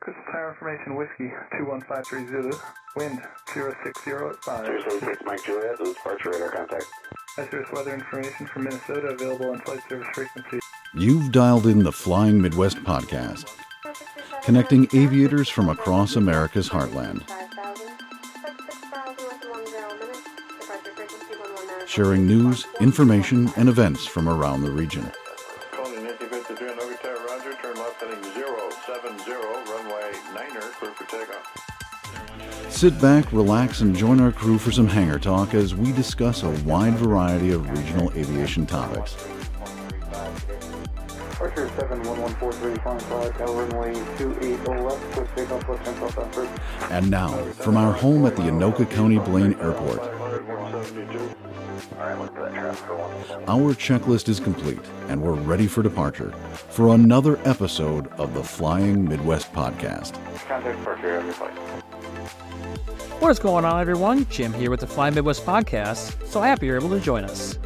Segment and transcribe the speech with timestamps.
[0.00, 1.28] Crystal Tower Information Whiskey
[1.58, 2.58] 21530 Zulu,
[2.96, 3.20] wind
[3.52, 4.66] 060 at 5.
[4.88, 6.86] 076 Mike Juliet, this is departure radar contact.
[7.36, 10.58] Hazardous weather information from Minnesota available on flight service frequency.
[10.94, 13.54] You've dialed in the Flying Midwest podcast,
[14.42, 17.22] connecting aviators from across America's heartland,
[21.86, 25.12] sharing news, information, and events from around the region.
[32.80, 36.48] Sit back, relax, and join our crew for some hangar talk as we discuss a
[36.64, 39.18] wide variety of regional aviation topics.
[41.38, 46.94] Archer 71143, flying flight, Tower runway 28 left, push takeoff left 10 south after.
[46.94, 50.00] And now, from our home at the Anoka County Blaine Airport,
[53.46, 56.30] our checklist is complete and we're ready for departure
[56.70, 60.16] for another episode of the Flying Midwest podcast.
[63.20, 64.26] What is going on, everyone?
[64.30, 66.26] Jim here with the Fly Midwest podcast.
[66.26, 67.58] So happy you're able to join us.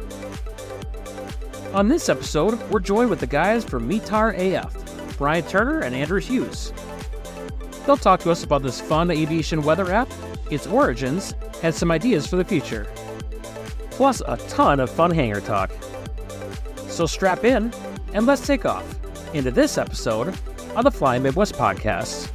[1.73, 6.19] On this episode, we're joined with the guys from METAR AF, Bryan Turner and Andrew
[6.19, 6.73] Hughes.
[7.85, 10.09] They'll talk to us about this fun aviation weather app,
[10.49, 12.87] its origins, and some ideas for the future.
[13.91, 15.71] Plus, a ton of fun hangar talk.
[16.87, 17.73] So strap in
[18.13, 18.83] and let's take off
[19.33, 20.37] into this episode
[20.75, 22.29] of the Fly Midwest podcast.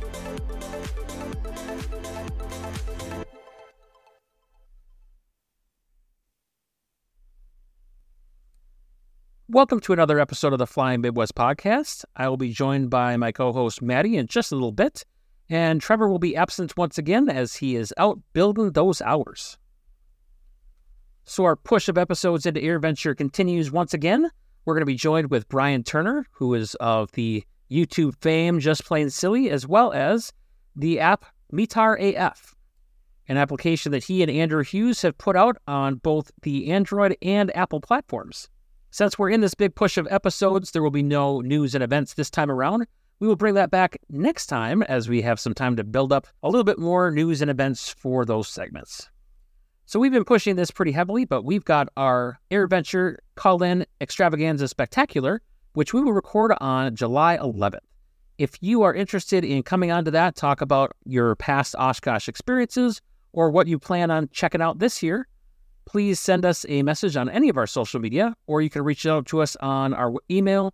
[9.52, 12.04] Welcome to another episode of the Flying Midwest podcast.
[12.14, 15.04] I will be joined by my co host Madi in just a little bit,
[15.48, 19.58] and Trevor will be absent once again as he is out building those hours.
[21.24, 24.30] So, our push of episodes into AirVenture continues once again.
[24.64, 28.84] We're going to be joined with Bryan Turner, who is of the YouTube fame Just
[28.84, 30.32] Plain Silly, as well as
[30.76, 32.54] the app METAR AF,
[33.26, 37.50] an application that he and Andrew Hughes have put out on both the Android and
[37.56, 38.48] Apple platforms.
[38.92, 42.14] Since we're in this big push of episodes, there will be no news and events
[42.14, 42.88] this time around.
[43.20, 46.26] We will bring that back next time as we have some time to build up
[46.42, 49.08] a little bit more news and events for those segments.
[49.86, 54.66] So we've been pushing this pretty heavily, but we've got our AirVenture Call In Extravaganza
[54.66, 55.40] Spectacular,
[55.74, 57.78] which we will record on July 11th.
[58.38, 63.00] If you are interested in coming onto that, talk about your past Oshkosh experiences
[63.32, 65.28] or what you plan on checking out this year,
[65.84, 69.06] please send us a message on any of our social media, or you can reach
[69.06, 70.72] out to us on our email,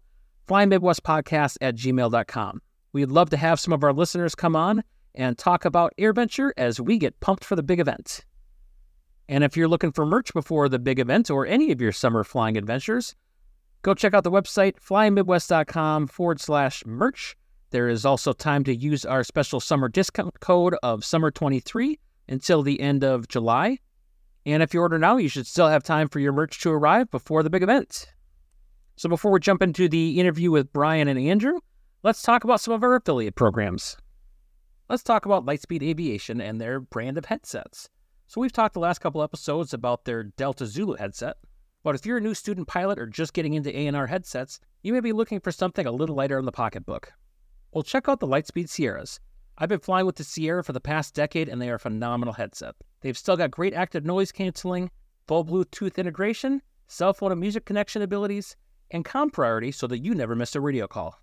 [0.49, 2.61] flymidwestpodcast at gmail.com.
[2.93, 4.83] We'd love to have some of our listeners come on
[5.15, 8.25] and talk about AirVenture as we get pumped for the big event.
[9.29, 12.23] And if you're looking for merch before the big event or any of your summer
[12.23, 13.17] flying adventures,
[13.83, 17.37] go check out the website flymidwest.com forward slash merch.
[17.71, 22.81] There is also time to use our special summer discount code of summer23 until the
[22.81, 23.79] end of July.
[24.47, 27.11] And if you order now, you should still have time for your merch to arrive
[27.11, 28.07] before the big event.
[28.95, 31.59] So before we jump into the interview with Bryan and Andrew,
[32.05, 33.97] let's talk about some of our affiliate programs.
[34.89, 37.91] Let's talk about Lightspeed Aviation and their brand of headsets.
[38.29, 41.39] So we've talked the last couple episodes about their Delta Zulu headset,
[41.83, 45.01] but if you're a new student pilot or just getting into ANR headsets, you may
[45.01, 47.13] be looking for something a little lighter on the pocketbook.
[47.73, 49.19] Well, check out the Lightspeed Sierras.
[49.59, 52.35] I've been flying with the Sierra for the past decade and they are a phenomenal
[52.35, 52.75] headset.
[53.01, 54.91] They've still got great active noise canceling,
[55.27, 58.55] full Bluetooth integration, cell phone and music connection abilities,
[58.91, 61.19] and com priority so that you never miss a radio call.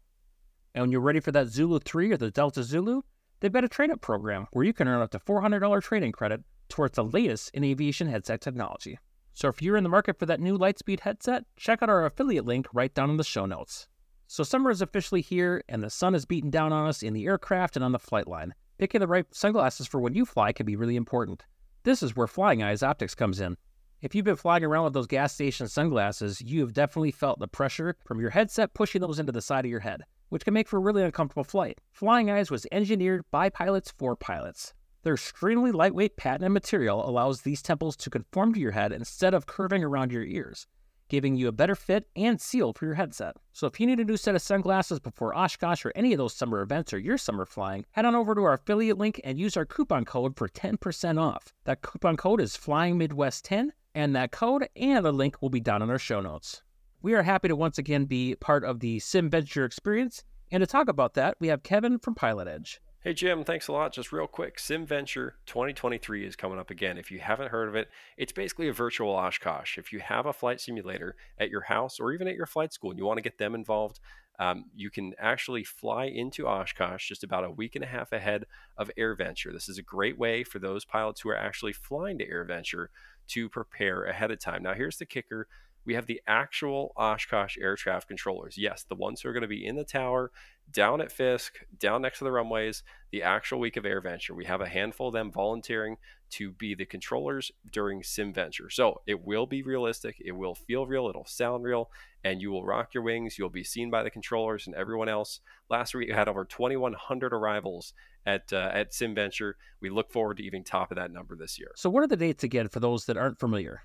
[0.74, 3.04] And when you're ready for that Zulu 3 or the Delta Zulu,
[3.40, 6.42] they've got a trade up program where you can earn up to $400 training credit
[6.70, 8.98] towards the latest in aviation headset technology.
[9.34, 12.46] So if you're in the market for that new Lightspeed headset, check out our affiliate
[12.46, 13.88] link right down in the show notes.
[14.34, 17.28] So summer is officially here and the sun is beating down on us in the
[17.28, 18.56] aircraft and on the flight line.
[18.80, 21.46] Picking the right sunglasses for when you fly can be really important.
[21.84, 23.58] This is where Flying Eyes Optics comes in.
[24.02, 27.48] If you've been flying around with those gas station sunglasses, you have definitely felt the
[27.48, 30.68] pressure from your headset pushing those into the side of your head, which can make
[30.68, 31.80] for a really uncomfortable flight.
[31.92, 34.74] Flying Eyes was engineered by pilots for pilots.
[35.04, 39.46] Their extremely lightweight patented material allows these temples to conform to your head instead of
[39.46, 40.66] curving around your ears,
[41.14, 43.36] giving you a better fit and seal for your headset.
[43.52, 46.34] So if you need a new set of sunglasses before Oshkosh or any of those
[46.34, 49.56] summer events or your summer flying, head on over to our affiliate link and use
[49.56, 51.54] our coupon code for 10% off.
[51.66, 55.60] That coupon code is Flying Midwest 10 and that code and the link will be
[55.60, 56.64] down in our show notes.
[57.04, 60.90] We are happy to once again be part of the SimVenture experience, and to talk
[60.90, 62.80] about that, we have Kevin from PilotEdge.
[63.04, 63.92] Hey Jim, thanks a lot.
[63.92, 66.98] Just real quick, SimVenture 2023 is coming up again.
[66.98, 69.78] If you haven't heard of it, it's basically a virtual Oshkosh.
[69.78, 72.92] If you have a flight simulator at your house or even at your flight school
[72.92, 74.00] and you want to get them involved,
[74.40, 78.46] um, you can actually fly into Oshkosh just about a week and a half ahead
[78.78, 79.52] of AirVenture.
[79.52, 82.88] This is a great way for those pilots who are actually flying to AirVenture
[83.28, 84.64] to prepare ahead of time.
[84.64, 85.50] Now, here's the kicker
[85.86, 88.58] we have the actual Oshkosh air traffic controllers.
[88.58, 90.32] Yes, the ones who are going to be in the tower,
[90.72, 94.32] down at Fisk, down next to the runways, the actual week of AirVenture.
[94.32, 95.98] We have a handful of them volunteering
[96.32, 98.72] to be the controllers during SimVenture.
[98.72, 101.92] So it will be realistic, it will feel real, it'll sound real,
[102.24, 103.38] and you will rock your wings.
[103.38, 105.42] You'll be seen by the controllers and everyone else.
[105.70, 107.94] Last week, we had over 2,100 arrivals
[108.26, 109.54] at uh, at SimVenture.
[109.82, 111.72] We look forward to even top of that number this year.
[111.76, 113.82] So, what are the dates again for those that aren't familiar?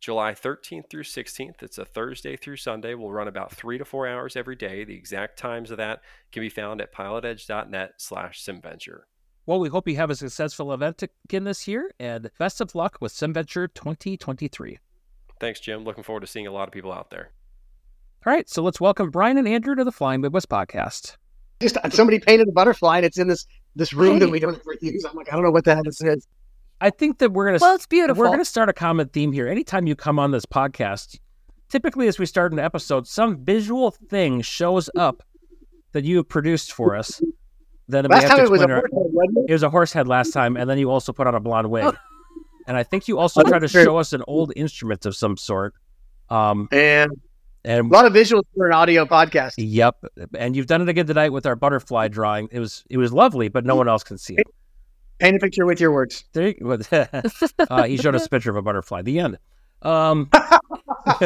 [0.00, 1.62] July 13th through 16th.
[1.62, 2.94] It's a Thursday through Sunday.
[2.94, 4.84] We'll run about three to four hours every day.
[4.84, 6.00] The exact times of that
[6.32, 9.00] can be found at pilotedge.net slash simventure.
[9.46, 12.98] Well, we hope you have a successful event again this year, and best of luck
[13.00, 14.78] with SimVenture 2023.
[15.40, 15.84] Thanks, Jim.
[15.84, 17.30] Looking forward to seeing a lot of people out there.
[18.26, 21.16] All right, so let's welcome Bryan and Andrew to the Flying Midwest podcast.
[21.60, 24.54] Just uh, somebody painted a butterfly, and it's in this this room that we don't
[24.54, 25.04] ever use.
[25.04, 26.26] I'm like, I don't know what the hell this is.
[26.80, 28.22] I think that we're gonna Well, it's beautiful.
[28.22, 29.48] we're gonna start a common theme here.
[29.48, 31.18] Anytime you come on this podcast,
[31.68, 35.22] typically as we start an episode, some visual thing shows up
[35.92, 37.20] that you have produced for us.
[37.88, 39.50] Then we Last time it was a our- horse head, it?
[39.50, 41.70] it was a horse head last time, and then you also put on a blonde
[41.70, 41.94] wig.
[42.66, 43.82] and I think you also Oh, tried to true.
[43.84, 45.74] show us an old instrument of some sort.
[46.30, 47.10] Um, And
[47.64, 49.54] and a lot of visuals for an audio podcast.
[49.56, 50.04] Yep,
[50.38, 52.48] and you've done it again tonight with our butterfly drawing.
[52.52, 54.46] It was it was lovely, but no one else can see it.
[55.18, 56.24] Paint a picture with your words.
[56.32, 56.70] There, you,
[57.70, 59.02] uh, he showed us a picture of a butterfly.
[59.02, 59.38] The end.
[59.82, 60.30] Um,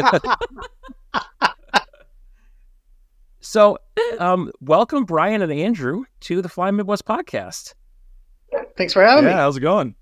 [3.40, 3.76] so,
[4.18, 7.74] um, welcome Bryan and Andrew to the Fly Midwest podcast.
[8.78, 9.36] Thanks for having yeah, me.
[9.36, 9.94] how's it going?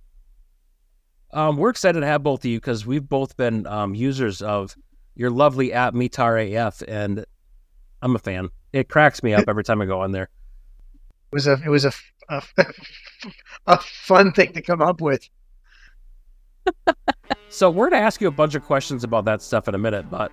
[1.32, 4.76] Um, we're excited to have both of you because we've both been um, users of
[5.16, 7.24] your lovely app METAR AF, and
[8.02, 8.50] I'm a fan.
[8.72, 10.28] It cracks me up every time I go on there.
[11.32, 11.92] It was a it was a
[12.30, 12.42] a,
[13.66, 15.28] a fun thing to come up with.
[17.48, 19.78] So we're going to ask you a bunch of questions about that stuff in a
[19.78, 20.30] minute, but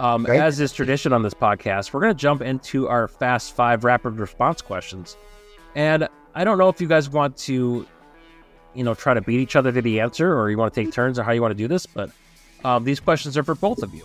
[0.00, 0.40] um, Great.
[0.40, 4.18] as is tradition on this podcast, we're going to jump into our fast five rapid
[4.18, 5.16] response questions.
[5.76, 7.86] And I don't know if you guys want to,
[8.74, 10.92] you know, try to beat each other to the answer, or you want to take
[10.92, 11.86] turns, or how you want to do this.
[11.86, 12.10] But
[12.64, 14.02] um, these questions are for both of you.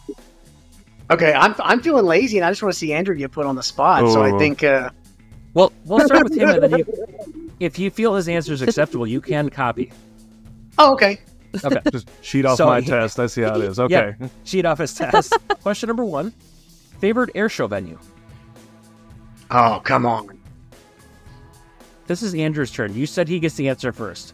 [1.10, 3.56] Okay, I'm I'm feeling lazy, and I just want to see Andrew get put on
[3.56, 4.10] the spot.
[4.12, 4.38] So I Oh.
[4.40, 4.92] think uh,
[5.54, 9.06] Well, we'll start with him, and then you, if you feel his answer is acceptable,
[9.06, 9.92] you can copy.
[10.78, 11.20] oh okay.
[11.66, 13.20] Okay, Just cheat off So- my test.
[13.20, 13.80] I see how it is.
[13.80, 14.14] Okay.
[14.46, 15.34] cheat off his test.
[15.62, 16.34] Question number one:
[17.00, 18.00] favorite air show venue.
[19.50, 20.40] Oh come on.
[22.08, 22.94] This is Andrew's turn.
[22.94, 24.34] You said he gets the answer first.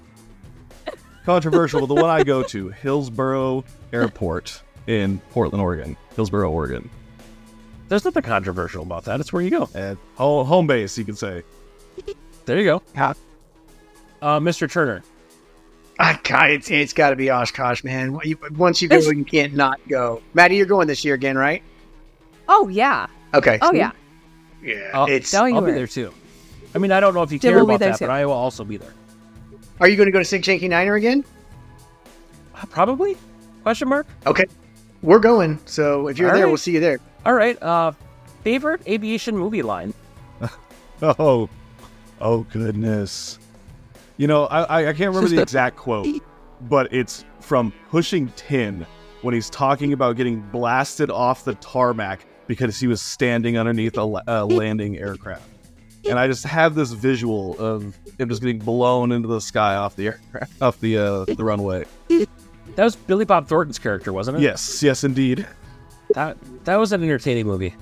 [1.25, 5.97] Controversial, but the one I go to, Hillsboro Airport in Portland, Oregon.
[6.15, 6.89] Hillsboro, Oregon.
[7.87, 9.19] There's nothing controversial about that.
[9.19, 9.69] It's where you go.
[9.73, 11.43] At home, home base, you could say.
[12.45, 12.81] There you go.
[12.95, 13.13] Yeah.
[14.21, 14.69] Uh, Mr.
[14.69, 15.03] Turner.
[15.99, 18.19] Ah, God, it's it's got to be Oshkosh, man.
[18.23, 20.21] You- Once you go, you can't not go.
[20.33, 21.63] Madi, you're going this year again, right?
[22.47, 23.07] Oh yeah.
[23.33, 23.57] Okay.
[23.61, 23.91] Oh yeah.
[24.61, 24.91] Yeah.
[24.93, 25.33] I'll, it's.
[25.33, 26.13] I'll be there too.
[26.75, 28.05] I mean, I don't know if you Jim care will about that, too.
[28.05, 28.93] but I will also be there.
[29.79, 31.23] Are you going to go to Sig Shanky Niner again?
[32.55, 33.17] Uh, Probably?
[33.63, 34.07] Question mark?
[34.25, 34.45] Okay.
[35.01, 35.59] We're going.
[35.65, 36.49] So if you're All there, right.
[36.49, 36.99] we'll see you there.
[37.25, 37.61] All right.
[37.61, 37.91] Uh,
[38.43, 39.93] favorite aviation movie line.
[40.99, 41.47] Oh,
[42.19, 43.37] oh goodness.
[44.17, 46.07] You know, I I, can't remember the exact quote,
[46.61, 48.83] but it's from Pushing Tin
[49.21, 54.23] when he's talking about getting blasted off the tarmac because he was standing underneath a,
[54.27, 55.47] a landing aircraft.
[56.09, 59.95] And I just have this visual of him just getting blown into the sky off
[59.95, 61.85] the aircraft, off the uh, the runway.
[62.09, 64.41] That was Billy Bob Thornton's character, wasn't it?
[64.41, 65.45] Yes, yes, indeed.
[66.13, 67.75] That that was an entertaining movie.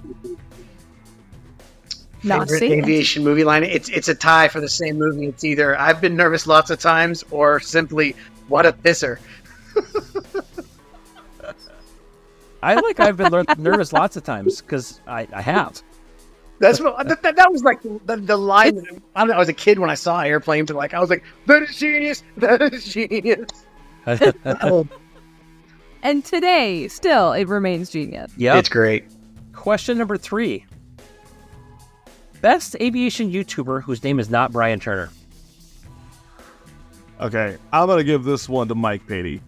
[2.23, 2.77] Not Favorite seen it.
[2.83, 3.63] aviation movie line.
[3.63, 5.27] It's it's a tie for the same movie.
[5.27, 8.15] It's either I've been nervous lots of times or simply
[8.47, 9.19] what a pisser.
[12.63, 15.81] I like I've been nervous lots of times because I, I have.
[16.59, 18.75] That's what that, that, that was like the, the line.
[18.75, 19.35] that- I don't know.
[19.35, 21.75] I was a kid when I saw airplane, but like I was like, "That is
[21.77, 22.23] genius!
[22.37, 23.49] That is genius!"
[24.45, 24.87] Oh,
[26.05, 28.31] And today, still, it remains genius.
[28.37, 28.59] Yeah.
[28.59, 29.05] It's great.
[29.53, 30.63] Question number three.
[32.41, 35.09] Best aviation YouTuber whose name is not Bryan Turner.
[37.19, 39.41] Okay, I'm gonna give this one to Mike Patey.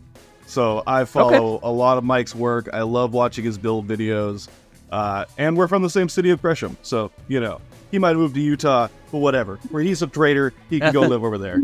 [0.47, 2.69] So I follow a lot of Mike's work.
[2.73, 4.47] I love watching his build videos,
[4.91, 7.61] uh, and we're from the same city of Gresham, so you know
[7.91, 9.57] he might move to Utah, but whatever.
[9.69, 11.59] Where he's a trader, he can go live over there.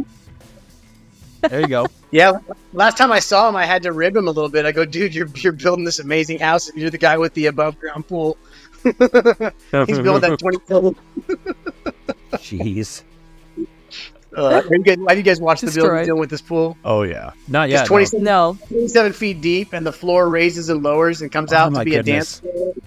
[1.49, 1.87] There you go.
[2.11, 2.33] Yeah,
[2.73, 4.65] last time I saw him, I had to rib him a little bit.
[4.65, 7.47] I go, dude, you're you're building this amazing house, and you're the guy with the
[7.47, 8.37] above ground pool.
[8.83, 8.93] He's
[9.99, 10.95] building that twenty.
[12.33, 13.03] Jeez.
[14.35, 16.05] Uh, are you guys, why do you guys watch the building Destroyed.
[16.05, 16.75] dealing with this pool?
[16.83, 17.31] Oh yeah.
[17.47, 17.81] Not yet.
[17.81, 17.87] no.
[17.87, 18.57] 27, No.
[18.69, 21.91] 27 feet deep, and the floor raises and lowers and comes Oh, out to be
[21.91, 22.39] goodness.
[22.39, 22.77] a dance.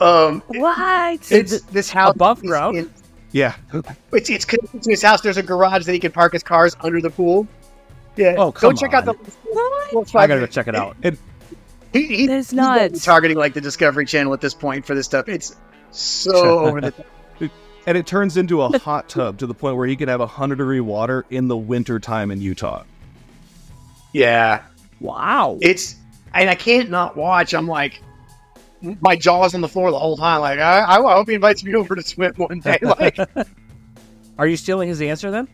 [0.00, 1.30] Um, What?
[1.30, 2.76] it's this house above ground?
[2.76, 2.90] in-
[3.30, 3.54] Yeah.
[4.12, 5.20] it's it's connected to his house.
[5.20, 7.46] There's a garage that he can park his cars under the pool.
[8.16, 8.34] Yeah.
[8.38, 9.12] Oh, go come check out the.
[9.12, 10.14] What?
[10.16, 10.96] I gotta go check it out.
[11.02, 13.04] He, he, That's he's gotta nuts.
[13.04, 15.28] targeting like the Discovery Channel at this point for this stuff.
[15.28, 15.56] It's
[15.90, 17.06] so over the top.
[17.86, 20.26] And it turns into a hot tub to the point where he can have a
[20.26, 22.82] hundred degree water in the winter time in Utah.
[24.12, 24.62] Yeah,
[25.00, 25.58] Wow.
[25.60, 25.96] it's
[26.32, 27.52] and I can't not watch.
[27.52, 28.00] I'm like,
[29.00, 30.40] my jaw's on the floor the whole time.
[30.40, 32.78] Like, I, I hope he invites me over to swim one day.
[32.82, 33.18] Like,
[34.38, 35.46] Are you stealing his answer then?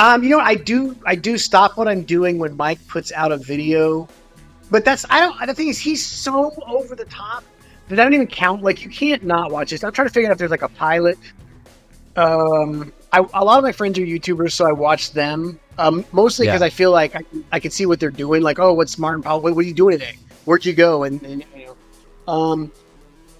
[0.00, 3.32] Um, you know, I do, I do stop what I'm doing when Mike puts out
[3.32, 4.08] a video,
[4.70, 5.46] but that's I don't.
[5.46, 7.44] The thing is, he's so over the top
[7.88, 8.62] that I don't even count.
[8.62, 9.84] Like, you can't not watch this.
[9.84, 11.18] I'm trying to figure out if there's like a pilot.
[12.16, 15.60] Um, I, a lot of my friends are YouTubers, so I watch them.
[15.76, 16.66] Um, mostly because Yeah.
[16.66, 18.40] I feel like I, can- I can see what they're doing.
[18.42, 19.42] Like, oh, what's Martin Pauly?
[19.42, 20.16] What, what are you doing today?
[20.46, 21.04] Where'd you go?
[21.04, 22.72] And, and you know, um,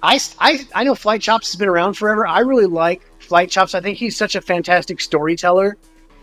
[0.03, 2.27] I, I, I know FlightChops has been around forever.
[2.27, 3.75] I really like FlightChops.
[3.75, 5.79] I think he's such a fantastic storyteller.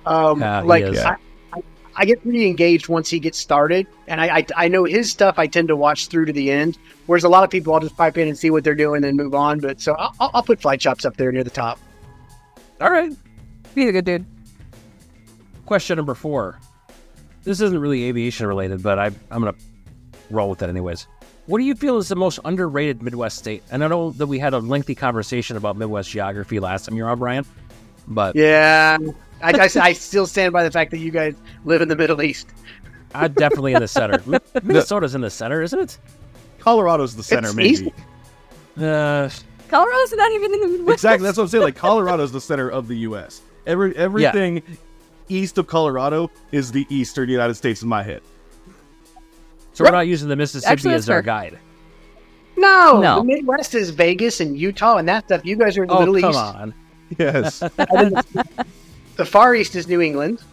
[0.07, 0.83] Um, Yeah, like.
[0.85, 1.17] I,
[1.53, 1.63] I,
[1.99, 5.39] I get pretty engaged once he gets started, and I, I, I know his stuff.
[5.39, 6.77] I tend to watch through to the end.
[7.07, 9.17] Whereas a lot of people, I'll just pipe in and see what they're doing and
[9.17, 9.59] move on.
[9.59, 11.79] But so I'll, I'll- put FlightChops up there near the top.
[12.79, 13.11] All right.
[13.73, 14.25] He's a good dude.
[15.65, 16.59] Question number four.
[17.43, 19.59] This isn't really aviation related, but I, I'm going to
[20.29, 21.07] roll with it anyways.
[21.47, 23.63] What do you feel is the most underrated Midwest state?
[23.71, 27.03] And I know that we had a lengthy conversation about Midwest geography last time you
[27.05, 27.45] were on, Bryan.
[28.07, 28.97] But Yeah,
[29.41, 31.35] I, I, I still stand by the fact that you guys
[31.65, 32.47] live in the Middle East.
[33.13, 34.21] I'm definitely in the center.
[34.63, 35.97] Minnesota's in the center, isn't it?
[36.59, 37.69] Colorado's the center, It's maybe.
[37.69, 37.83] east.
[38.81, 39.29] Uh,
[39.69, 40.95] Colorado's not even in the Midwest.
[40.99, 41.25] Exactly.
[41.25, 41.63] That's what I'm saying.
[41.63, 43.41] Like Colorado's the center of the U.S.
[43.65, 44.61] Every everything
[45.29, 48.21] east of Colorado is the eastern United States in my head.
[49.73, 51.21] so we're not using the Mississippi Actually, as our fair.
[51.23, 51.59] guide.
[52.55, 53.17] No, No.
[53.19, 55.45] the Midwest is Vegas and Utah and that stuff.
[55.45, 56.39] You guys are in the Oh, Middle come East.
[56.39, 56.73] Come on.
[57.17, 57.63] Yes.
[59.17, 60.43] The Far East is New England.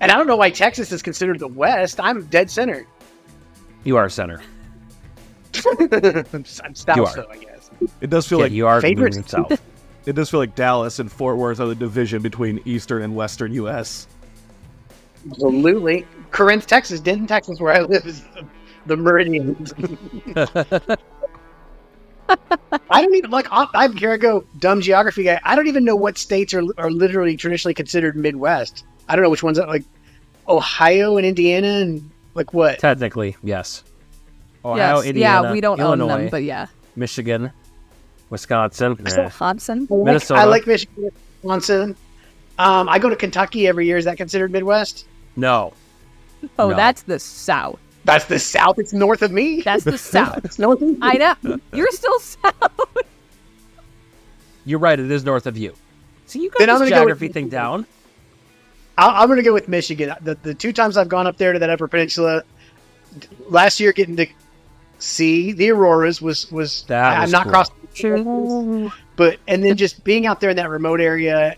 [0.00, 1.98] And I don't know why Texas is considered the West.
[2.00, 2.86] I'm dead center.
[3.84, 4.42] You are center.
[5.78, 5.88] I'm,
[6.34, 7.14] I'm south, You are.
[7.16, 7.70] though, I guess.
[8.02, 9.16] it does feel Yeah, like you are favorites.
[9.16, 9.62] moving south.
[10.06, 13.54] it does feel like Dallas and Fort Worth are the division between eastern and western
[13.54, 14.06] U.S.
[15.30, 16.06] Absolutely.
[16.30, 18.44] Corinth, Texas, Denton, Texas, where I live, is the,
[18.84, 19.66] the meridian.
[22.28, 23.46] I don't even like.
[23.50, 24.12] I- I'm here.
[24.12, 25.40] I go dumb geography guy.
[25.44, 28.84] I don't even know what states are are literally traditionally considered Midwest.
[29.08, 29.84] I don't know which ones are like
[30.48, 32.78] Ohio and Indiana and like what.
[32.78, 33.84] Technically, yes.
[34.64, 35.06] Ohio, yes.
[35.06, 36.66] Indiana, yeah, we don't Illinois, own them, but yeah.
[36.96, 37.50] Michigan,
[38.30, 38.96] Wisconsin.
[39.08, 39.22] So-.
[39.22, 40.40] I like- Minnesota.
[40.40, 41.10] I like Michigan,
[41.42, 41.96] Wisconsin.
[42.58, 43.96] Um, I go to Kentucky every year.
[43.96, 45.06] Is that considered Midwest?
[45.36, 45.72] No.
[46.58, 46.76] Oh, No.
[46.76, 47.78] that's the South.
[48.04, 48.78] That's the South.
[48.78, 49.62] It's north of me.
[49.62, 50.44] That's the South.
[50.44, 50.98] It's north of me.
[51.00, 51.58] I know.
[51.72, 52.54] You're still South.
[54.64, 54.98] You're right.
[54.98, 55.74] It is north of you.
[56.26, 57.86] See, you got Then I'm this gonna go with- geography thing down.
[58.98, 60.14] I- I'm going to go with Michigan.
[60.20, 62.42] The, the two times I've gone up there to that Upper Peninsula,
[63.48, 64.26] last year getting to
[64.98, 67.52] see the auroras was was That I'm was not cool.
[67.52, 71.56] crossing, the but and then just being out there in that remote area,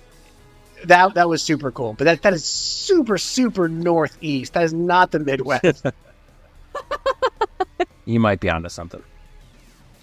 [0.85, 1.93] that that was super cool.
[1.95, 4.55] But that that is super super northeast.
[4.55, 5.85] That is not the Midwest.
[8.07, 9.03] You might be onto something.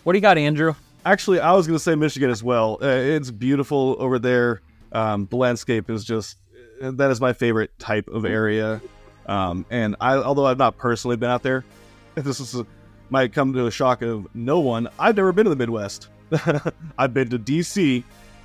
[0.03, 0.73] What do you got, Andrew?
[1.05, 2.79] Actually, I was going to say Michigan as well.
[2.81, 4.61] Uh, it's beautiful over there.
[4.91, 6.37] Um, the landscape is just
[6.81, 8.81] uh, that is my favorite type of area.
[9.27, 11.63] Um, and I, although I've not personally been out there,
[12.15, 12.63] this is
[13.09, 14.87] might come to a shock of no one.
[14.97, 16.07] I've never been to the Midwest.
[16.97, 18.03] I've been to DC,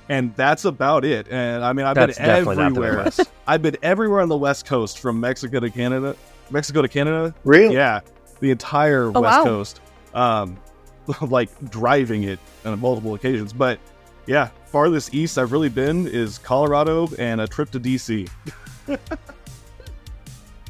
[0.09, 1.27] and that's about it.
[1.29, 3.11] And I mean, I've That's been definitely not the everywhere.
[3.47, 6.15] I've been everywhere on the West Coast, from Mexico to Canada.
[6.49, 7.33] Mexico to Canada.
[7.43, 7.73] really?
[7.75, 8.01] Yeah,
[8.39, 9.43] the entire Oh, West wow.
[9.43, 9.81] Coast.
[10.13, 10.57] Um,
[11.21, 13.53] like driving it on multiple occasions.
[13.53, 13.79] But
[14.25, 18.29] yeah, farthest east I've really been is Colorado and a trip to DC.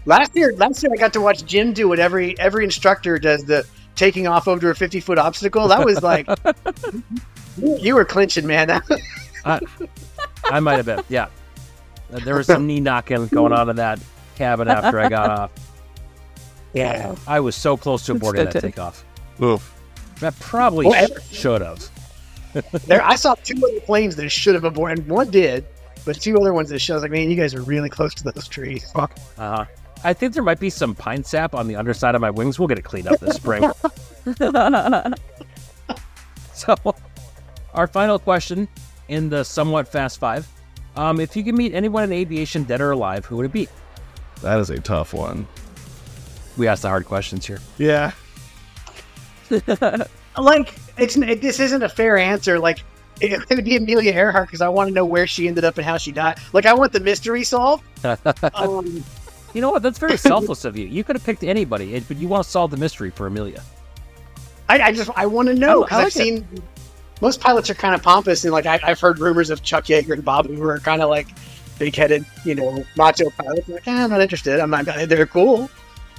[0.05, 3.43] Last year, last year I got to watch Jim do what every every instructor does
[3.43, 5.67] the taking off over a 50 foot obstacle.
[5.67, 6.29] That was like
[7.57, 8.69] you, you were clinching, man.
[8.69, 9.63] That,
[10.45, 11.03] I might have been.
[11.09, 11.27] Yeah.
[12.09, 13.99] There was some knee knocking going on in that
[14.35, 15.51] cabin after I got off.
[16.73, 17.15] Yeah.
[17.27, 19.03] I was so close to aborting that takeoff.
[19.41, 19.73] Oof.
[20.21, 21.89] I probably Well, should have.
[22.85, 24.99] there, I saw two other planes that should have aborted.
[24.99, 25.65] and One did,
[26.05, 28.47] but two other ones that shows like, man, you guys are really close to those
[28.47, 28.91] trees.
[28.91, 29.15] Fuck.
[29.37, 29.65] Uh huh.
[30.03, 32.59] I think there might be some pine sap on the underside of my wings.
[32.59, 33.63] We'll get it cleaned up this spring.
[36.53, 36.75] so,
[37.73, 38.67] our final question
[39.07, 40.47] in the somewhat fast five:
[40.95, 43.67] um, If you could meet anyone in aviation, dead or alive, who would it be?
[44.41, 45.47] That is a tough one.
[46.57, 47.59] We asked the hard questions here.
[47.77, 48.11] Yeah.
[50.37, 52.59] like, it's it, this isn't a fair answer.
[52.59, 52.79] Like,
[53.21, 55.85] it would be Amelia Earhart because I want to know where she ended up and
[55.85, 56.39] how she died.
[56.53, 57.83] Like, I want the mystery solved.
[58.53, 59.03] Um,
[59.53, 59.81] You know what?
[59.81, 60.85] That's very selfless of you.
[60.87, 63.63] You could have picked anybody, but you want to solve the mystery for Amelia.
[64.69, 66.11] I, I just I want to know I- I because I've it.
[66.11, 66.47] seen
[67.21, 70.11] most pilots are kind of pompous and like I, I've heard rumors of Chuck Yeager
[70.13, 71.27] and Bob who are kind of like
[71.79, 73.67] big-headed, you know, macho pilots.
[73.69, 74.59] Like, eh, I'm not interested.
[74.59, 74.85] I'm not.
[74.85, 75.69] They're cool,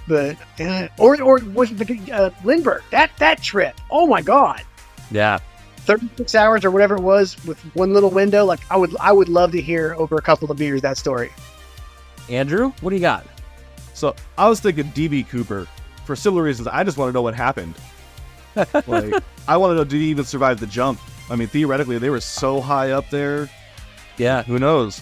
[0.09, 3.79] but uh, or or was the uh, Lindbergh that that trip?
[3.91, 4.63] Oh my god,
[5.11, 5.39] Yeah.
[5.83, 8.45] 36 hours or whatever it was with one little window.
[8.45, 11.31] Like I would I would love to hear over a couple of beers that story.
[12.29, 13.27] Andrew, what do you got?
[13.95, 15.67] So I was thinking DB Cooper
[16.05, 16.69] for similar reasons.
[16.69, 17.75] I just want to know what happened.
[18.87, 19.15] like,
[19.47, 21.01] I want to know did he even survive the jump?
[21.31, 23.49] I mean, theoretically, they were so high up there.
[24.19, 24.43] Yeah.
[24.43, 25.01] Who knows?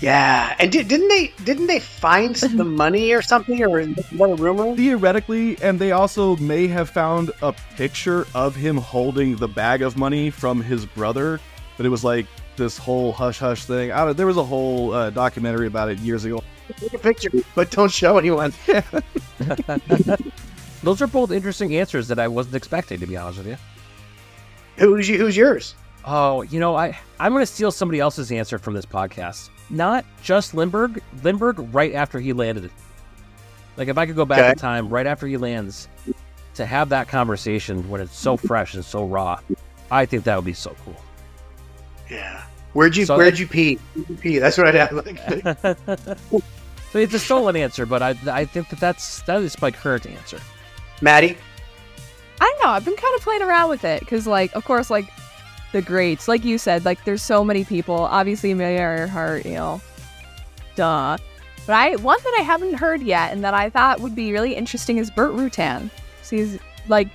[0.00, 3.84] Yeah, and did, didn't they didn't they find the money or something or
[4.16, 4.76] what a rumor?
[4.76, 9.96] Theoretically, and they also may have found a picture of him holding the bag of
[9.96, 11.40] money from his brother.
[11.76, 12.26] But it was like
[12.56, 13.90] this whole hush hush thing.
[13.92, 16.42] I don't, there was a whole uh, documentary about it years ago.
[16.76, 18.52] Take a picture, but don't show anyone.
[20.82, 23.56] Those are both interesting answers that I wasn't expecting, to be honest with you.
[24.76, 25.18] Who's you?
[25.18, 25.74] Who's yours?
[26.04, 29.50] Oh, you know, I I'm going to steal somebody else's answer from this podcast.
[29.70, 31.02] Not just Lindbergh.
[31.22, 32.70] Lindbergh right after he landed.
[33.76, 34.50] Like if I could go back Okay.
[34.50, 35.88] in time, right after he lands,
[36.54, 39.38] to have that conversation when it's so fresh and so raw,
[39.90, 40.96] I think that would be so cool.
[42.10, 42.42] Yeah.
[42.72, 43.74] Where'd you So Where'd it- you pee?
[43.94, 44.38] Where'd you pee?
[44.38, 44.92] That's what I'd have.
[44.92, 46.42] Like,
[46.90, 50.06] So it's a stolen answer, but I I think that that's that is my current
[50.06, 50.38] answer.
[51.02, 51.36] Madi.
[52.40, 52.70] I don't know.
[52.70, 55.10] I've been kind of playing around with it because, like, of course, like
[55.72, 57.94] the greats, like you said, like there's so many people.
[57.94, 59.80] Obviously, Amelia Earhart, you know,
[60.76, 61.16] duh.
[61.66, 64.54] But I one that I haven't heard yet, and that I thought would be really
[64.54, 65.90] interesting is Burt Rutan.
[66.22, 67.08] So he's like,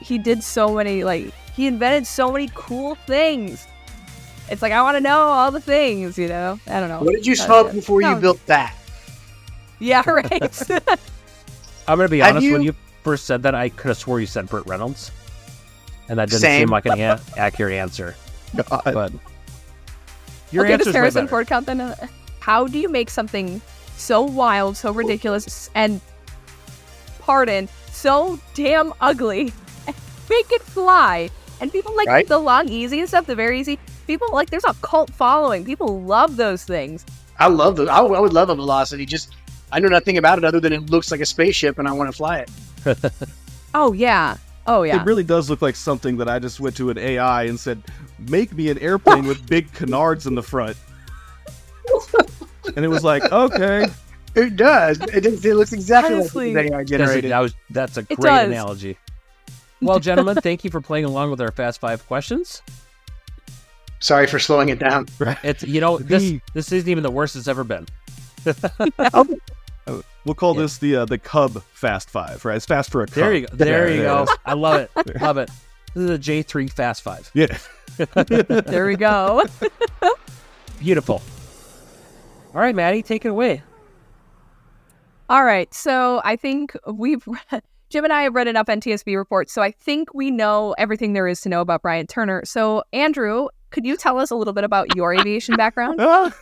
[0.00, 3.66] he did so many, like, he invented so many cool things.
[4.50, 6.58] It's like I want to know all the things, you know.
[6.68, 7.00] I don't know.
[7.00, 7.74] What did you That's smoke it.
[7.74, 8.74] before you built that?
[9.80, 10.70] Yeah, right.
[11.88, 12.52] I'm going to be Have honest.
[12.52, 15.10] When you- you first said that, I could have swore you said Burt Reynolds,
[16.08, 16.62] and that didn't Same.
[16.62, 18.14] seem like an a- accurate answer.
[18.56, 18.82] God.
[18.84, 19.12] But
[20.50, 21.28] your okay, answer's does way Harrison.
[21.28, 21.80] Ford count then?
[21.80, 21.94] Uh,
[22.40, 23.60] How do you make something
[23.96, 26.00] so wild, so ridiculous, and
[27.20, 29.52] pardon, so damn ugly,
[30.30, 31.30] make it fly?
[31.60, 32.26] And people like Right.
[32.28, 33.78] the Long-EZ and stuff, the VariEze.
[34.06, 35.64] People like there's a cult following.
[35.64, 37.04] People love those things.
[37.38, 37.84] I love the.
[37.86, 39.04] I, would- I would love a Velocity.
[39.04, 39.34] Just
[39.70, 42.10] I know nothing about it other than it looks like a spaceship, and I want
[42.10, 42.50] to fly it.
[43.74, 44.38] Oh yeah.
[44.68, 45.00] Oh yeah.
[45.00, 47.82] It really does look like something that I just went to an AI and said,
[48.28, 50.76] "Make me an airplane with big canards in the front."
[52.76, 53.86] and it was like, "Okay,
[54.34, 55.00] It does.
[55.00, 56.54] It, is- it looks exactly Honestly.
[56.54, 57.30] like it's AI Does it- generated.
[57.32, 58.96] that was that's a great analogy.
[59.80, 62.62] Well, gentlemen, thank you for playing along with our fast five questions.
[64.00, 65.06] Sorry for slowing it down.
[65.42, 67.86] It's you know this this isn't even the worst it's ever been.
[69.14, 69.26] Oh,
[70.24, 70.62] we'll call Yeah.
[70.62, 72.56] this the uh, the Cub Fast Five, right?
[72.56, 73.56] It's fast for a Cub." There you go.
[73.56, 74.26] There you it go.
[74.44, 74.90] I love it.
[75.20, 75.50] Love it.
[75.94, 77.30] This is a J three fast five.
[77.34, 77.56] Yeah.
[77.96, 79.44] there we go.
[80.80, 81.22] Beautiful.
[82.54, 83.62] All right, Madi, take it away.
[85.28, 85.72] All right.
[85.74, 87.26] So I think we've
[87.90, 91.26] Jim and I have read enough NTSB reports, so I think we know everything there
[91.26, 92.44] is to know about Bryan Turner.
[92.44, 96.00] So Andrew, could you tell us a little bit about your aviation background?
[96.00, 96.34] Ah.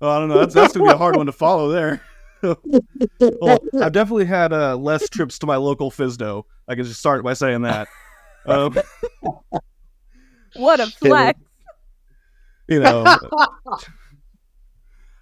[0.00, 0.38] Well, I don't know.
[0.38, 2.00] That's that's gonna be a hard one to follow there.
[3.20, 6.44] well, I've definitely had uh, less trips to my local FSDO.
[6.68, 7.88] I can just start by saying that.
[8.46, 8.74] Um,
[10.56, 11.38] What a flex!
[12.68, 13.04] you know.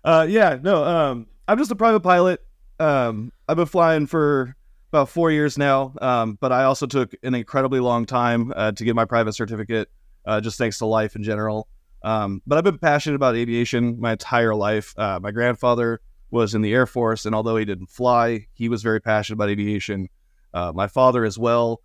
[0.04, 0.85] uh, yeah, no.
[0.85, 2.40] Um, I'm just a private pilot.
[2.78, 4.54] Um, I've been flying for
[4.92, 5.94] about four years now.
[6.00, 9.88] Um, but I also took an incredibly long time uh, to get my private certificate,
[10.24, 11.68] uh, just thanks to life in general.
[12.04, 14.94] Um, but I've been passionate about aviation my entire life.
[14.96, 18.82] Uh, my grandfather was in the Air Force, and although he didn't fly, he was
[18.82, 20.08] very passionate about aviation.
[20.52, 21.80] Uh, my father as well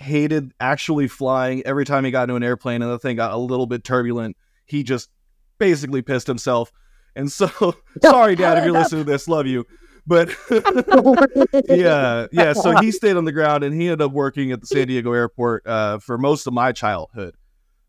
[0.00, 1.62] hated actually flying.
[1.66, 4.36] Every time he got into an airplane and the thing got a little bit turbulent,
[4.64, 5.10] he just
[5.58, 6.72] basically pissed himself.
[7.14, 7.48] And so,
[8.02, 9.66] sorry, Dad, if you're listening to this, love you.
[10.06, 10.34] But
[11.68, 12.52] yeah, yeah.
[12.54, 15.12] So he stayed on the ground and he ended up working at the San Diego
[15.12, 17.34] airport uh, for most of my childhood.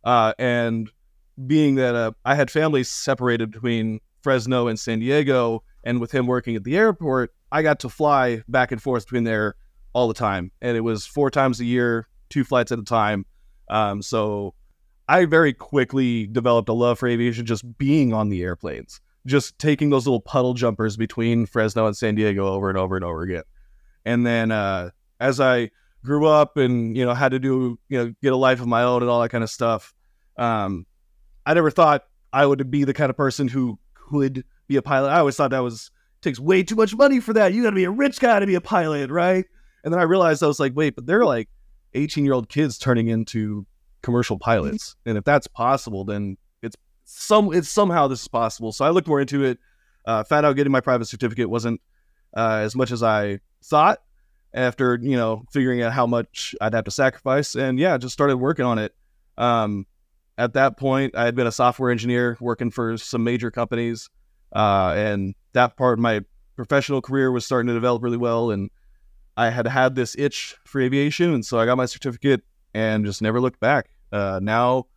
[0.03, 0.91] Uh, and
[1.47, 6.27] being that uh, I had families separated between Fresno and San Diego, and with him
[6.27, 9.55] working at the airport, I got to fly back and forth between there
[9.93, 13.25] all the time, and it was four times a year, two flights at a time.
[13.69, 14.53] Um, so
[15.07, 19.89] I very quickly developed a love for aviation, just being on the airplanes, just taking
[19.89, 23.43] those little puddle jumpers between Fresno and San Diego over and over and over again.
[24.05, 25.71] And then uh, as I
[26.03, 28.83] grew up and you know had to do you know get a life of my
[28.83, 29.93] own and all that kind of stuff,
[30.37, 30.85] um,
[31.45, 33.77] I never thought I would be the kind of person who
[34.11, 35.09] could be a pilot.
[35.09, 37.53] I always thought that was takes way too much money for that.
[37.53, 39.45] You got to be a rich guy to be a pilot, right?
[39.83, 41.49] And then I realized I was like, wait, but they're like
[41.93, 43.65] 18 year old kids turning into
[44.01, 48.71] commercial pilots, and if that's possible, then it's some it's somehow this is possible.
[48.71, 49.59] So I looked more into it.
[50.05, 51.79] Uh, found out getting my private certificate wasn't
[52.35, 54.01] uh, as much as I thought.
[54.53, 58.35] After you know figuring out how much I'd have to sacrifice, and yeah, just started
[58.35, 58.93] working on it.
[59.37, 59.85] Um,
[60.37, 64.09] at that point, I had been a software engineer working for some major companies,
[64.53, 66.21] uh, and that part of my
[66.55, 68.51] professional career was starting to develop really well.
[68.51, 68.69] And
[69.37, 72.41] I had had this itch for aviation, and so I got my certificate
[72.73, 73.89] and just never looked back.
[74.11, 74.87] Uh, now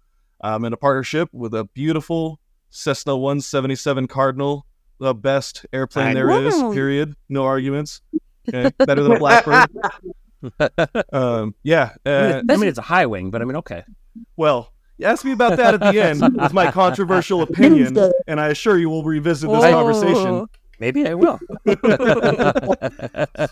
[0.41, 4.67] I'm in a partnership with a beautiful Cessna 177 Cardinal,
[4.99, 6.59] the best airplane I there is.
[6.59, 6.73] know.
[6.73, 7.15] Period.
[7.29, 8.03] No arguments.
[8.49, 9.71] Okay, better than a Blackbird.
[11.13, 11.95] um, yeah.
[12.05, 13.85] Uh, I mean, it's a high wing, but I mean, okay.
[14.37, 18.49] well, you asked me about that at the end with my controversial opinion, and I
[18.49, 20.27] assure you we'll revisit this conversation.
[20.27, 20.49] Oh,
[20.81, 21.39] Maybe I will.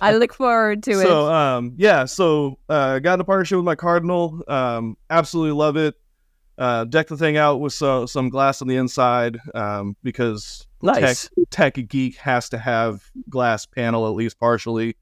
[0.01, 1.07] I look forward to it.
[1.07, 4.43] So, um, yeah, so uh, got in a partnership with my Cardinal.
[4.49, 5.95] Um, absolutely love it.
[6.59, 11.31] Uh, decked the thing out with so, some glass on the inside um, because Nice.
[11.51, 14.97] tech, tech geek has to have glass panel at least partially.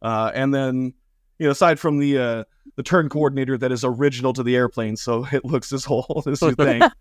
[0.00, 0.94] Uh, and then,
[1.38, 2.44] you know, aside from the uh,
[2.76, 6.42] the turn coordinator that is original to the airplane, so it looks this whole this
[6.42, 6.82] new thing.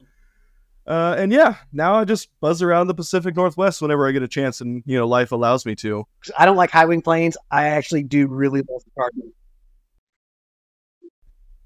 [0.87, 4.27] Uh, and yeah, now I just buzz around the Pacific Northwest whenever I get a
[4.27, 6.05] chance, and you know, life allows me to.
[6.37, 7.37] I don't like high wing planes.
[7.51, 9.27] I actually do really love the Cardinal.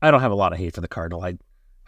[0.01, 1.23] I don't have a lot of hate for the Cardinal.
[1.23, 1.37] I,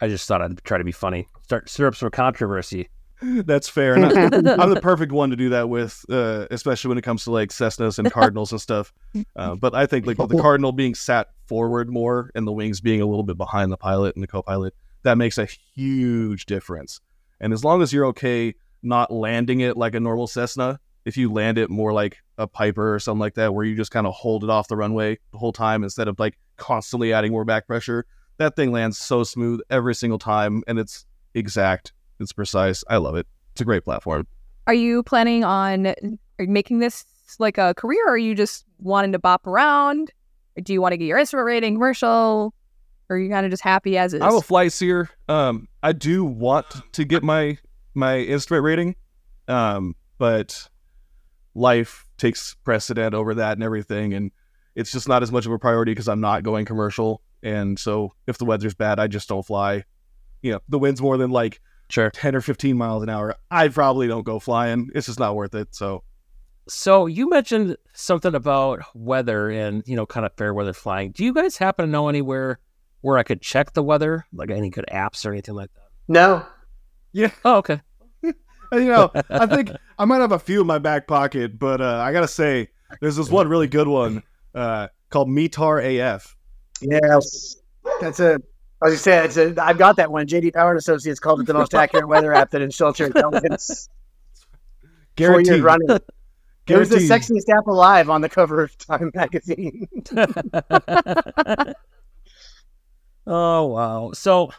[0.00, 1.28] I just thought I'd try to be funny.
[1.42, 2.88] Start stir up some controversy.
[3.22, 3.94] That's fair.
[3.94, 4.04] And
[4.48, 7.30] I, I'm the perfect one to do that with, uh, especially when it comes to
[7.30, 8.92] like Cessnas and Cardinals and stuff.
[9.34, 13.00] Uh, but I think like the Cardinal being sat forward more and the wings being
[13.00, 17.00] a little bit behind the pilot and the co-pilot, that makes a huge difference.
[17.40, 21.32] And as long as you're okay not landing it like a normal Cessna, if you
[21.32, 24.14] land it more like a Piper or something like that, where you just kind of
[24.14, 27.66] hold it off the runway the whole time instead of like constantly adding more back
[27.66, 28.04] pressure,
[28.36, 32.84] that thing lands so smooth every single time, and it's exact, it's precise.
[32.88, 33.26] I love it.
[33.52, 34.26] It's a great platform.
[34.66, 35.94] Are you planning on
[36.38, 37.04] making this
[37.38, 40.10] like a career, or are you just wanting to bop around?
[40.56, 42.54] Or do you want to get your instrument rating commercial?
[43.08, 44.20] Or are you kind of just happy as is?
[44.20, 45.10] I'm a flight seer.
[45.28, 47.58] Um, I do want to get my
[47.94, 48.96] my instrument rating,
[49.48, 50.68] um, but
[51.54, 54.30] life takes precedent over that and everything, and
[54.74, 57.22] it's just not as much of a priority because I'm not going commercial.
[57.42, 59.84] And so, if the weather's bad, I just don't fly.
[60.42, 62.10] You know, the wind's more than like Sure.
[62.10, 63.34] 10 or 15 miles an hour.
[63.50, 64.90] I probably don't go flying.
[64.94, 65.74] It's just not worth it.
[65.74, 66.02] So,
[66.68, 71.12] So you mentioned something about weather and you know, kind of fair weather flying.
[71.12, 72.58] Do you guys happen to know anywhere
[73.00, 75.82] where I could check the weather, like any good apps or anything like that?
[76.08, 76.44] No,
[77.12, 77.80] yeah, Oh, okay.
[78.22, 78.34] you
[78.72, 82.12] know, I think I might have a few in my back pocket, but uh, I
[82.12, 82.68] gotta say,
[83.00, 84.22] there's this one really good one
[84.54, 86.36] uh, called Metar AF.
[86.82, 87.56] yes,
[88.00, 88.40] that's a.
[88.80, 90.26] I was gonna say, it's a, I've got that one.
[90.26, 93.88] JD Power and Associates called it the most accurate weather app that installs your intelligence.
[95.16, 95.62] Four years Guaranteed.
[95.64, 95.98] running.
[96.68, 99.88] It was the sexiest app alive on the cover of Time magazine.
[103.26, 104.12] oh wow.
[104.12, 104.50] So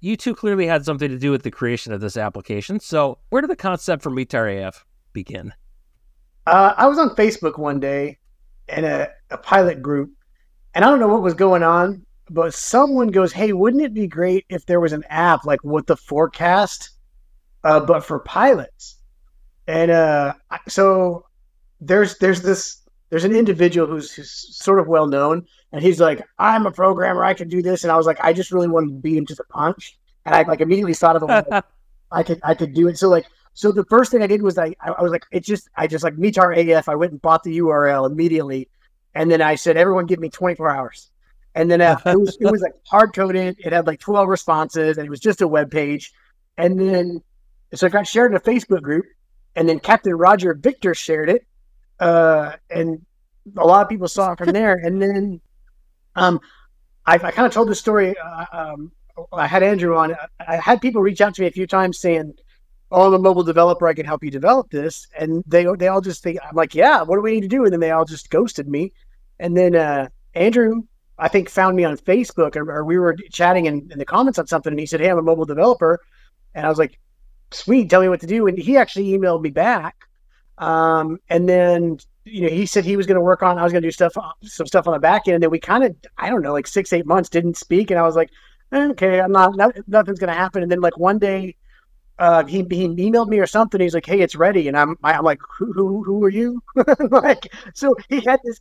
[0.00, 2.80] you two clearly had something to do with the creation of this application.
[2.80, 5.54] So where did the concept for METAR AF begin?
[6.46, 8.18] Uh, I was on Facebook one day
[8.68, 10.10] in a, a pilot group,
[10.74, 14.06] and I don't know what was going on, but someone goes, "Hey, wouldn't it be
[14.06, 16.90] great if there was an app like what the forecast,
[17.64, 18.98] uh, but for pilots?"
[19.66, 20.34] And uh,
[20.68, 21.26] so
[21.80, 26.22] there's there's this there's an individual who's, who's sort of well known, and he's like,
[26.38, 28.88] "I'm a programmer, I can do this," and I was like, I just really wanted
[28.88, 31.44] to beat him to the punch, and I like immediately thought of him.
[31.50, 31.64] like,
[32.12, 32.98] I could I could do it.
[32.98, 35.68] So like so the first thing I did was I I was like it just
[35.76, 36.88] I just like METAR AF.
[36.88, 38.68] I went and bought the URL immediately,
[39.14, 41.10] and then I said everyone give me 24 hours,
[41.54, 43.56] and then uh, it was it was like hard coded.
[43.58, 46.12] It had like 12 responses, and it was just a web page,
[46.56, 47.22] and then
[47.74, 49.06] so it got shared in a Facebook group,
[49.56, 51.46] and then Captain Roger Victor shared it,
[52.00, 53.04] uh, and
[53.56, 55.40] a lot of people saw it from there, and then
[56.16, 56.40] um
[57.06, 58.92] I, I kind of told the story uh, um,
[59.32, 60.16] I had Andrew on.
[60.46, 62.34] I had people reach out to me a few times saying,
[62.90, 63.86] "Oh, I'm a mobile developer.
[63.86, 67.02] I can help you develop this." And they they all just think I'm like, "Yeah,
[67.02, 68.92] what do we need to do?" And then they all just ghosted me.
[69.38, 70.82] And then uh, Andrew,
[71.18, 74.38] I think, found me on Facebook, or, or we were chatting in, in the comments
[74.38, 76.00] on something, and he said, "Hey, I'm a mobile developer,"
[76.54, 76.98] and I was like,
[77.50, 79.96] "Sweet, tell me what to do." And he actually emailed me back.
[80.58, 83.72] Um, and then you know, he said he was going to work on, I was
[83.72, 85.34] going to do stuff, some stuff on the back end.
[85.34, 87.90] And then we kind of, I don't know, like six, eight months didn't speak.
[87.90, 88.30] And I was like,
[88.72, 90.62] okay, I'm not, not nothing's going to happen.
[90.62, 91.56] And then like one day,
[92.18, 93.80] uh, he, he emailed me or something.
[93.80, 94.68] He's like, Hey, it's ready.
[94.68, 96.62] And I'm, I'm like, who, who, who are you?
[97.10, 98.60] like, so he had this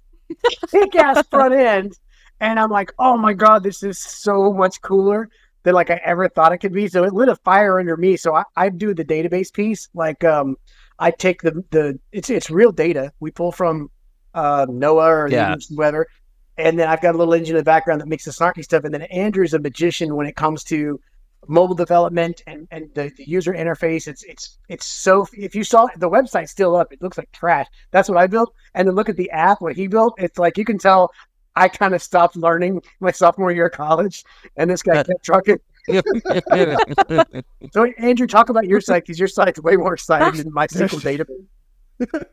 [0.71, 1.97] kick ass front end.
[2.41, 5.29] And I'm like, oh my God, this is so much cooler
[5.63, 6.87] than like I ever thought it could be.
[6.87, 8.17] So it lit a fire under me.
[8.17, 9.87] So I, I do the database piece.
[9.93, 10.57] Like, um,
[10.99, 13.89] I take the the it's it's real data we pull from
[14.33, 15.55] uh, NOAA or Yeah.
[15.55, 16.07] the weather,
[16.57, 18.83] and then I've got a little engine in the background that makes the snarky stuff.
[18.83, 20.99] And then Andrew's a magician when it comes to
[21.47, 24.07] mobile development and, and the, the user interface.
[24.07, 27.67] It's it's it's so if you saw the website still up, it looks like trash.
[27.91, 28.53] That's what I built.
[28.75, 30.13] And then look at the app what he built.
[30.17, 31.11] It's like you can tell
[31.55, 34.23] I kind of stopped learning my sophomore year of college,
[34.57, 35.59] and this guy kept trucking.
[37.73, 40.99] So Andrew, talk about your site because your site's way more exciting than my single
[40.99, 41.47] database.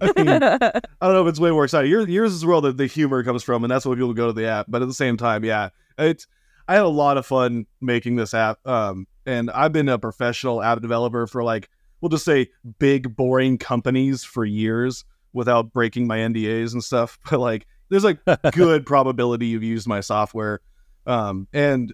[0.00, 1.90] I, mean, I don't know if it's way more exciting.
[1.90, 4.32] Yours, yours is where the, the humor comes from, and that's why people go to
[4.32, 4.66] the app.
[4.68, 6.26] But at the same time, yeah, it's
[6.68, 8.64] I had a lot of fun making this app.
[8.66, 11.68] Um, and I've been a professional app developer for like
[12.00, 17.18] we'll just say big boring companies for years without breaking my NDAs and stuff.
[17.30, 18.18] But like, there's like
[18.52, 20.60] good probability you've used my software.
[21.06, 21.92] Um, and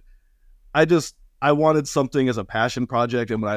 [0.73, 3.51] I just I wanted something as a passion project, and when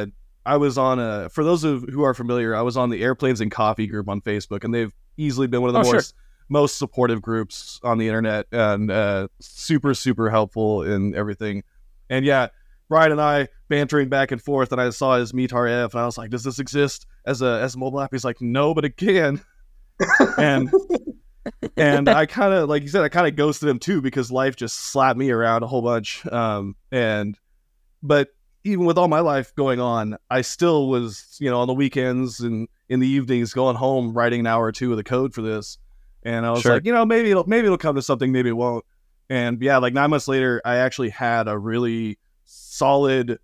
[0.47, 3.03] I I was on a for those of who are familiar, I was on the
[3.03, 5.95] Airplanes and Coffee group on Facebook, and they've easily been one of the Oh, sure.
[5.95, 6.15] most
[6.49, 11.65] most supportive groups on the internet, and uh, super super helpful in everything.
[12.11, 12.49] And yeah,
[12.89, 16.07] Bryan and I bantering back and forth, and I saw his METAR F, and I
[16.07, 18.85] was like, "Does this exist as a as a mobile app?" He's like, "No, but
[18.85, 19.41] it can."
[20.39, 20.71] and
[21.77, 24.57] and I kind of like you said, I kind of ghosted him too because life
[24.57, 26.25] just slapped me around a whole bunch.
[26.27, 27.39] Um, and
[28.03, 28.29] but
[28.65, 32.41] even with all my life going on, I still was, you know, on the weekends
[32.41, 35.43] and in the evenings going home writing an hour or two of the code for
[35.43, 35.79] this.
[36.23, 36.75] And I was Sure.
[36.75, 38.85] like, you know, maybe it'll maybe it'll come to something, maybe it won't.
[39.31, 43.39] And yeah, like nine months later, I actually had a really solid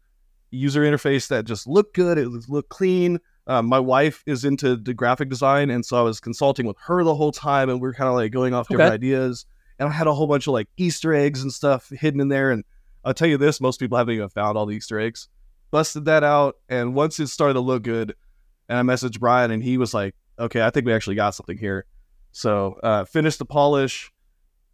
[0.51, 2.19] user interface that just looked good.
[2.19, 3.19] It looked clean.
[3.47, 7.03] Um, my wife is into the graphic design, and so I was consulting with her
[7.03, 8.95] the whole time, and we are kind of like going off different Okay.
[8.95, 9.47] ideas.
[9.79, 12.51] And I had a whole bunch of like Easter eggs and stuff hidden in there.
[12.53, 12.65] And
[13.05, 15.29] I'll tell you this: most people haven't even found all the Easter eggs.
[15.73, 18.15] Busted that out, and once it started to look good,
[18.69, 21.59] and I messaged Bryan, and he was like, "Okay, I think we actually got something
[21.59, 21.87] here."
[22.31, 24.13] So uh, finished the polish,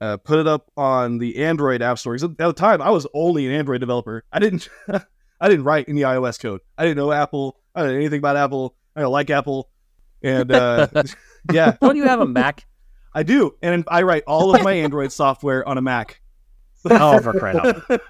[0.00, 2.14] uh, put it up on the Android app store.
[2.16, 4.24] At the time, I was only an Android developer.
[4.32, 4.68] I didn't,
[5.40, 6.60] I didn't write any iOS code.
[6.76, 7.58] I didn't know Apple.
[7.74, 8.74] I didn't know anything about Apple.
[8.96, 9.70] I don't like Apple,
[10.22, 10.88] and uh,
[11.52, 12.66] yeah, Don't you have a Mac?
[13.14, 16.20] I do, and I write all of my Android software on a Mac.
[16.84, 18.00] Oh, for crying out loud.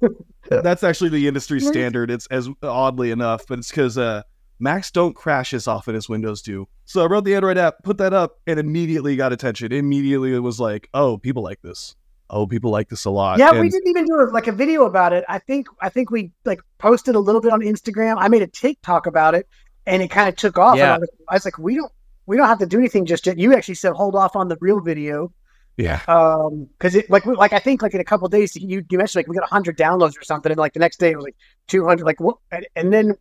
[0.00, 2.10] that's, that's actually the industry standard.
[2.10, 4.22] It's as oddly enough, but it's because uh,
[4.58, 6.68] Macs don't crash as often as Windows do.
[6.84, 9.72] So I wrote the Android app, put that up, and immediately got attention.
[9.72, 11.96] Immediately, it was like, oh, people like this.
[12.32, 13.38] Oh, people like this a lot.
[13.38, 15.22] Yeah, And- we didn't even do a, like a video about it.
[15.28, 18.16] I think I think we like posted a little bit on Instagram.
[18.18, 19.46] I made a TikTok about it,
[19.86, 20.72] and it kind of took off.
[20.72, 20.94] And Yeah.
[20.94, 21.92] I was, I was like, we don't
[22.26, 23.38] we don't have to do anything just yet.
[23.38, 25.32] You actually said hold off on the real video
[25.76, 26.00] Yeah.
[26.08, 28.96] um because it like like I think like in a couple of days you you
[28.98, 31.24] mentioned like we got hundred downloads or something, and like the next day it was
[31.24, 31.36] like
[31.68, 32.06] two hundred.
[32.06, 32.36] Like what?
[32.50, 33.14] And, and then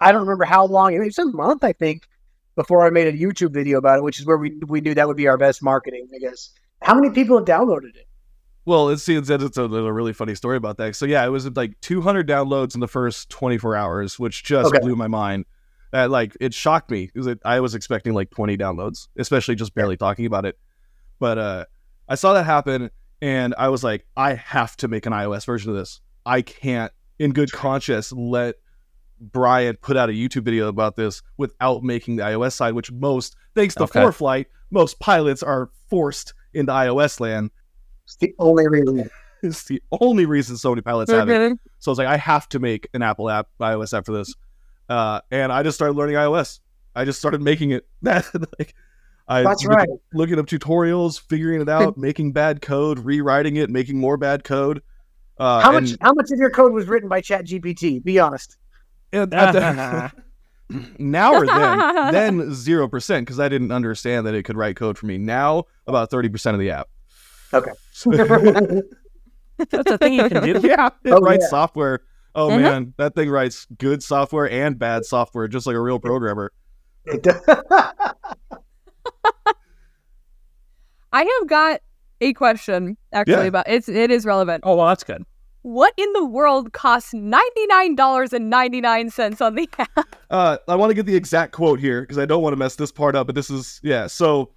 [0.00, 0.92] I don't remember how long.
[0.94, 2.06] It was a month, I think,
[2.54, 5.08] before I made a YouTube video about it, which is where we we knew that
[5.08, 6.52] would be our best marketing, I guess.
[6.82, 8.06] How many people have downloaded it?
[8.66, 10.96] Well, it's it's, it's a, there's a really funny story about that.
[10.96, 14.80] So yeah, it was like 200 downloads in the first 24 hours, which just Okay.
[14.80, 15.46] blew my mind.
[15.92, 19.96] That like it shocked me because I was expecting like 20 downloads, especially just barely
[19.96, 20.58] talking about it.
[21.20, 21.64] But uh,
[22.08, 22.90] I saw that happen,
[23.22, 26.00] and I was like, I have to make an iOS version of this.
[26.26, 28.56] I can't, in good conscience, let
[29.20, 33.36] Bryan put out a YouTube video about this without making the iOS side, which most,
[33.54, 34.00] thanks to Okay.
[34.00, 37.50] ForeFlight, most pilots are forced into iOS land.
[38.06, 39.10] It's the only reason.
[39.42, 41.58] It's the only reason so many pilots have it.
[41.78, 44.34] So I was like, I have to make an Apple app, iOS app for this.
[44.88, 46.60] Uh, and I just started learning iOS.
[46.94, 47.86] I just started making it.
[48.02, 48.26] That
[48.58, 48.74] like,
[49.28, 49.88] I That's right.
[50.14, 54.82] Looking up tutorials, figuring it out, making bad code, rewriting it, making more bad code.
[55.38, 55.98] Uh, How and- much?
[56.00, 58.02] How much of your code was written by ChatGPT?
[58.02, 58.56] Be honest.
[59.12, 60.12] and at the-
[60.98, 64.98] now or then, then zero percent because I didn't understand that it could write code
[64.98, 65.16] for me.
[65.18, 66.88] Now about thirty percent of the app.
[67.56, 67.72] Okay.
[69.70, 70.60] That's a thing you can do.
[70.68, 71.48] yeah, it Oh, writes yeah.
[71.50, 72.00] software.
[72.34, 72.60] Oh Mhm.
[72.62, 76.52] man, that thing writes good software and bad software, just like a real programmer.
[81.12, 81.80] I have got
[82.20, 83.42] a question actually Yeah.
[83.44, 84.64] about it's it is relevant.
[84.66, 85.22] Oh, well, that's good.
[85.62, 90.16] What in the world costs ninety nine dollars and ninety nine cents on the app?
[90.30, 92.76] Uh, I want to get the exact quote here because I don't want to mess
[92.76, 93.26] this part up.
[93.26, 94.06] But this is yeah.
[94.06, 94.52] So,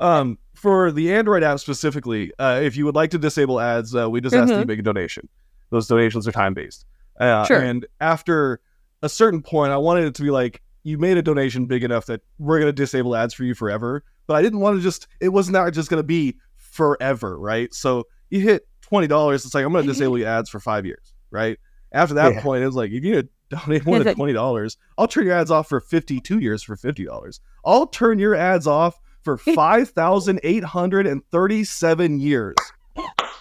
[0.00, 4.08] um, for the Android app specifically, uh, if you would like to disable ads, uh,
[4.10, 4.68] we just ask that you Mhm.
[4.68, 5.28] make a donation.
[5.70, 6.84] Those donations are time based.
[7.18, 7.60] Uh, Sure.
[7.60, 8.60] And after
[9.02, 12.06] a certain point, I wanted it to be like you made a donation big enough
[12.06, 14.02] that we're going to disable ads for you forever.
[14.26, 15.08] But I didn't want to just.
[15.20, 17.72] It was not just going to be forever, right?
[17.74, 19.44] So you hit twenty dollars.
[19.44, 21.58] It's like I'm going to disable your ads for five years, right?
[21.92, 22.42] After that Yeah.
[22.42, 25.24] point, it was like if you need to donate more than twenty dollars, I'll turn
[25.26, 27.40] your ads off for fifty-two years for fifty dollars.
[27.64, 32.56] I'll turn your ads off for five thousand eight hundred and thirty-seven years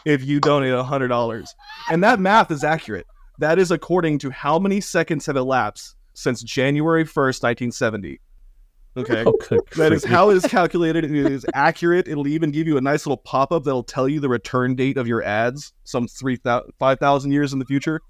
[0.06, 1.54] if you donate hundred dollars.
[1.90, 3.06] And that math is accurate.
[3.38, 8.20] That is according to how many seconds have elapsed since January first, nineteen seventy.
[8.98, 9.24] Okay.
[9.52, 11.06] Oh, That is how it is calculated.
[11.06, 12.08] It is accurate.
[12.08, 14.98] It'll even give you a nice little pop up that'll tell you the return date
[14.98, 18.02] of your ads some three thousand, five thousand years in the future.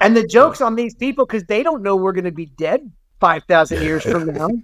[0.00, 2.90] and the joke's on these people because they don't know we're going to be dead
[3.24, 4.48] 5,000 years from now.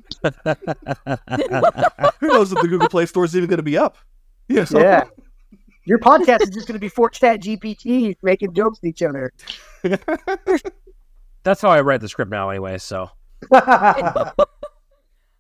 [2.20, 3.96] Who knows if the Google Play Store is even going to be up?
[4.49, 4.64] Yeah.
[4.64, 5.05] so- Yeah.
[5.87, 9.33] Your podcast is just going to be four ChatGPT making jokes to each other.
[11.42, 12.77] That's how I write the script now, anyway.
[12.77, 13.09] So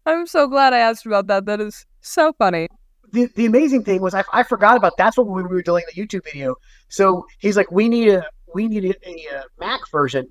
[0.06, 1.44] I'm so glad I asked about that.
[1.44, 2.68] That is so funny.
[3.12, 6.00] the, the amazing thing was I, I forgot about that's what we were doing the
[6.02, 6.54] YouTube video.
[6.88, 10.26] So he's like, we need a we need a, a, uh Mac version.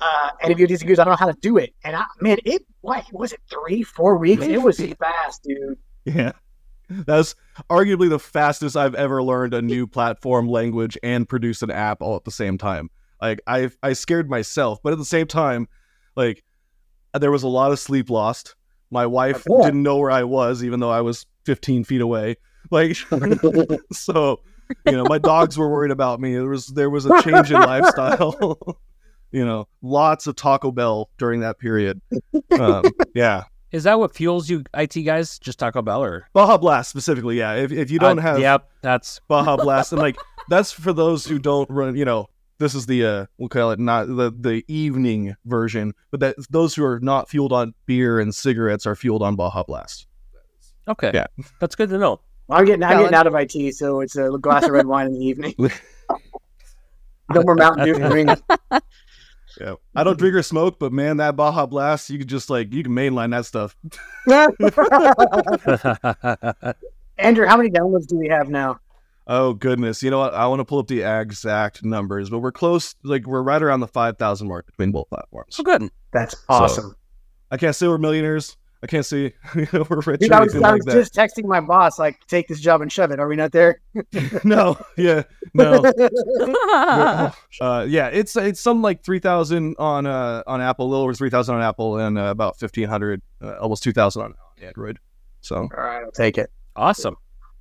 [0.00, 1.74] Uh, and if you disagree, I don't know how to do it.
[1.84, 4.42] And I, man, it what was it three four weeks?
[4.44, 5.78] It was fast, dude.
[6.04, 6.32] Yeah.
[6.88, 7.34] That's
[7.70, 12.16] arguably the fastest I've ever learned a new platform language and produce an app all
[12.16, 12.90] at the same time.
[13.22, 15.68] Like I I scared myself, but at the same time,
[16.14, 16.44] like
[17.18, 18.54] there was a lot of sleep lost.
[18.90, 22.36] My wife didn't know where I was, even though I was 15 feet away.
[22.70, 22.96] Like
[23.92, 24.40] so,
[24.86, 26.34] you know, my dogs were worried about me.
[26.34, 28.78] There was there was a change in lifestyle.
[29.34, 32.00] you know, lots of Taco Bell during that period.
[32.52, 32.84] Um,
[33.16, 33.44] yeah.
[33.72, 35.40] is that what fuels you, IT guys?
[35.40, 36.28] Just Taco Bell or?
[36.32, 37.54] Baja Blast specifically, yeah.
[37.54, 40.16] If, if you don't Uh, have Yep, that's Baja Blast, and like
[40.48, 41.96] that's for those who don't run.
[41.96, 46.20] You know, this is the uh, we'll call it not the the evening version, but
[46.20, 50.06] that those who are not fueled on beer and cigarettes are fueled on Baja Blast.
[50.86, 51.10] okay.
[51.12, 51.26] Yeah.
[51.60, 52.20] that's good to know.
[52.48, 55.14] I'm getting I'm getting out of IT, so it's a glass of red wine in
[55.14, 55.54] the evening.
[55.58, 58.26] no more Mountain Dew for me.
[59.60, 62.72] Yeah, I don't drink or smoke, but man, that Baja Blast, you could just like
[62.72, 63.76] you can mainline that stuff.
[67.18, 68.80] Andrew, how many downloads do we have now?
[69.26, 70.34] Oh goodness, you know what?
[70.34, 72.94] I want to pull up the exact numbers, but we're close.
[73.02, 75.56] Like we're right around the five thousand mark between both platforms.
[75.56, 75.88] so good.
[76.12, 76.94] That's awesome.
[77.50, 78.56] I can't say we're millionaires.
[78.84, 80.92] I can't say we're rich Dude, I was, anything I like was that.
[80.92, 83.18] just texting my boss, like, take this job and shove it.
[83.18, 83.80] Are we not there?
[84.44, 85.22] no, yeah,
[85.54, 85.82] no.
[87.60, 91.14] uh, yeah, it's it's some like three thousand on uh on Apple, a little over
[91.14, 94.98] three thousand on Apple, and uh, about fifteen hundred, uh, almost two thousand on Android.
[95.40, 96.50] So All right, I'll take it.
[96.76, 97.16] Awesome.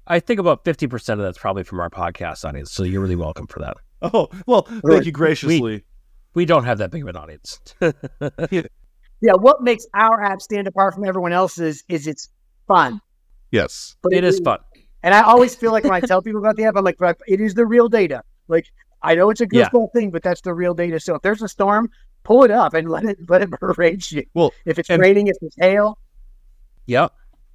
[0.05, 2.73] I think about 50% of that's probably from our podcast audience.
[2.73, 3.77] So you're really welcome for that.
[4.01, 5.05] oh well, thank Right.
[5.05, 5.85] you graciously.
[6.33, 7.59] We don't have that big of an audience.
[8.51, 8.63] Yeah,
[9.39, 12.29] what makes our app stand apart from everyone else's is it's
[12.67, 12.99] fun.
[13.51, 14.59] yes, But it is fun.
[15.03, 17.17] And I always feel like when I tell people about the app, I'm like, "But
[17.27, 18.23] it is the real data.
[18.47, 18.67] Like,
[19.01, 19.69] I know it's a Yeah.
[19.69, 20.99] goofball thing, but that's the real data.
[20.99, 21.89] So if there's a storm,
[22.23, 24.23] pull it up and let it let it berate you.
[24.33, 25.97] Well, if it's and- raining, if it's hail,
[26.85, 27.07] Yeah.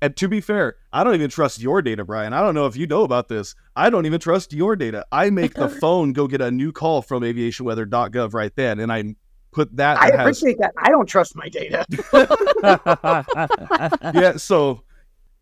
[0.02, 2.32] and to be fair, I don't even trust your data, Bryan.
[2.34, 3.54] I don't know if you know about this.
[3.74, 5.06] I don't even trust your data.
[5.10, 9.14] I make the phone go get a new call from aviationweather.gov right then, and I
[9.58, 9.98] put that.
[9.98, 10.72] I that has, appreciate that.
[10.78, 11.84] I don't trust my data.
[14.14, 14.82] yeah, so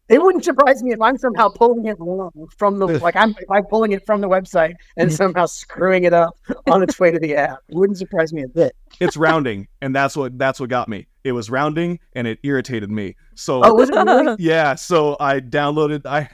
[0.09, 3.51] It wouldn't surprise me if I'm somehow pulling it wrong from the like I'm if
[3.51, 6.37] I'm pulling it from the website and somehow screwing it up
[6.71, 7.59] on its way to the app.
[7.69, 8.75] It wouldn't surprise me a bit.
[9.01, 11.07] it's rounding, and that's what that's what got me.
[11.25, 13.17] It was rounding, and it irritated me.
[13.35, 14.37] So Oh, was it really?
[14.39, 16.07] yeah, so I downloaded.
[16.07, 16.29] I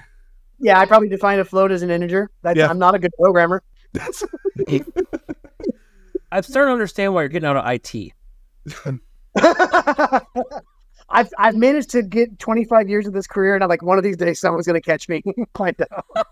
[0.61, 2.30] Yeah, I probably defined a float as an integer.
[2.43, 2.68] That's, Yeah.
[2.68, 3.62] I'm not a good programmer.
[3.95, 4.22] that's
[6.33, 8.12] I'm starting to understand why you're getting out of IT.
[11.09, 14.05] I've I've managed to get 25 years of this career, and I'm like, one of
[14.05, 15.22] these days, someone's going to catch me.
[15.55, 16.26] Find out.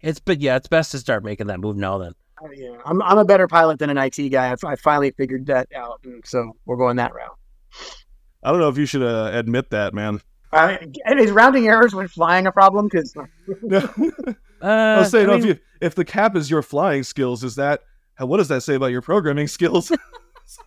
[0.00, 1.98] It's but yeah, it's best to start making that move now.
[1.98, 4.50] Then Oh, Yeah, I'm I'm a better pilot than an IT guy.
[4.50, 7.36] I, I finally figured that out, and so we're going that route.
[8.42, 10.22] I don't know if you should uh, admit that, man.
[10.50, 10.78] Uh,
[11.18, 12.88] is rounding errors when flying a problem?
[12.88, 13.14] Because
[14.60, 17.54] Uh, I was saying, I if you if the cap is your flying skills, is
[17.56, 17.82] that
[18.20, 19.92] what does that say about your programming skills?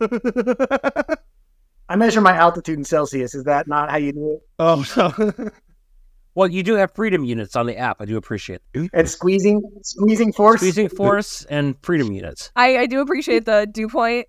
[1.88, 3.34] I measure my altitude in Celsius.
[3.34, 4.42] Is that not how you do it?
[4.58, 5.50] oh no.
[6.34, 8.00] well, you do have freedom units on the app.
[8.00, 8.90] I do appreciate it.
[8.94, 10.60] And squeezing, squeezing force.
[10.60, 12.50] Squeezing force and freedom units.
[12.56, 14.26] I, I do appreciate the dew point.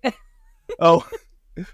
[0.80, 1.06] oh,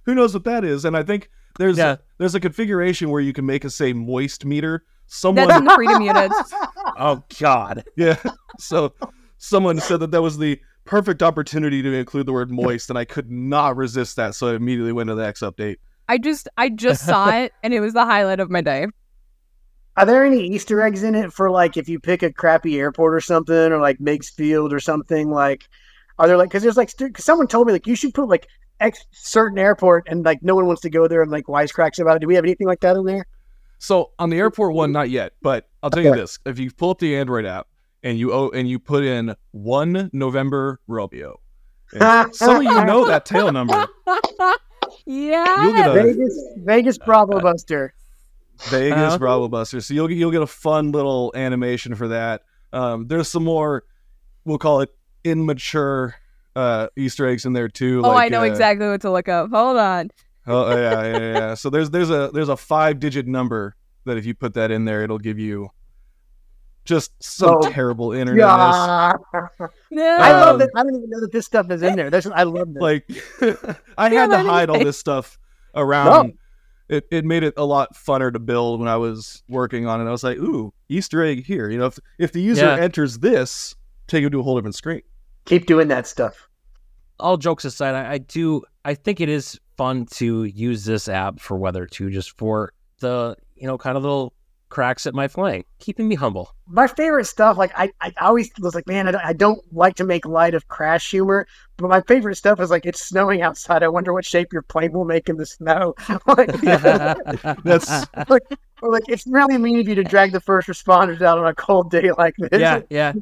[0.05, 0.85] who knows what that is?
[0.85, 1.93] And I think there's Yeah.
[1.93, 4.85] a, there's a configuration where you can make a say moist meter.
[5.07, 6.55] Someone, That's in the freedom units.
[6.97, 7.83] Oh God.
[7.97, 8.17] yeah.
[8.61, 8.93] So
[9.39, 10.61] someone said that that was the
[10.91, 14.35] perfect opportunity to include the word moist, and I could not resist that.
[14.35, 15.77] So I immediately went to the X update.
[16.09, 18.89] I just I just saw it and it was the highlight of my day.
[19.97, 23.15] Are there any Easter eggs in it for like if you pick a crappy airport
[23.15, 25.31] or something, or like Meigs Field or something?
[25.31, 25.69] Like,
[26.19, 28.29] are there like because there's like st- 'cause someone told me like you should put
[28.29, 28.49] like
[28.81, 32.17] X certain airport and like no one wants to go there and like wisecracks about
[32.17, 32.19] it.
[32.19, 33.27] Do we have anything like that in there?
[33.79, 34.95] So on the airport one, mm-hmm.
[34.95, 37.69] not yet, but I'll tell you this: if you pull up the Android app
[38.03, 41.41] and you oh, and you put in one November Romeo,
[41.93, 43.87] and some of you know that tail number.
[45.07, 45.63] yeah.
[45.65, 47.95] You'll get a Vegas, Vegas Bravo Buster.
[48.65, 49.19] Vegas Uh-huh.
[49.19, 49.81] Bravo Buster.
[49.81, 52.43] So you'll get you'll get a fun little animation for that.
[52.73, 53.85] Um, there's some more,
[54.45, 54.91] we'll call it
[55.25, 56.15] immature
[56.55, 58.03] uh, Easter eggs in there too.
[58.05, 59.51] oh, I know uh, exactly what to look up.
[59.51, 60.11] Hold on.
[60.47, 61.55] Oh yeah, yeah, yeah.
[61.55, 63.75] So there's there's a there's a five digit number
[64.05, 65.71] that if you put that in there, it'll give you
[66.91, 68.47] just so Oh, terrible internet.
[68.47, 69.13] Yeah.
[69.91, 70.03] No.
[70.21, 70.71] I love Um, that.
[70.77, 72.11] I don't even know that this stuff is in there.
[72.11, 72.81] That's, I love this.
[72.83, 73.09] Like
[73.99, 75.39] I had to hide all this stuff
[75.75, 76.35] around.
[76.89, 80.05] It, it made it a lot funner to build when I was working on it.
[80.09, 81.71] I was like, ooh, Easter egg here.
[81.71, 82.77] You know, if if the user Yeah.
[82.83, 83.75] enters this,
[84.09, 85.03] take him to a whole different screen.
[85.47, 86.49] Keep doing that stuff.
[87.21, 91.39] all jokes aside, I, I do I think it is fun to use this app
[91.41, 94.33] for weather too, just for the you know kind of little
[94.71, 96.55] cracks at my flying, keeping me humble.
[96.67, 99.97] My favorite stuff, like I, I always was like, man, I don't, I don't like
[99.97, 101.47] to make light of crash humor,
[101.77, 103.83] but my favorite stuff is like it's snowing outside.
[103.83, 105.95] I wonder what shape your plane will make in the snow.
[106.27, 106.53] like,
[107.65, 108.43] That's like,
[108.83, 111.55] or like it's really mean of you to drag the first responders out on a
[111.55, 112.61] cold day like this.
[112.61, 113.13] yeah, yeah.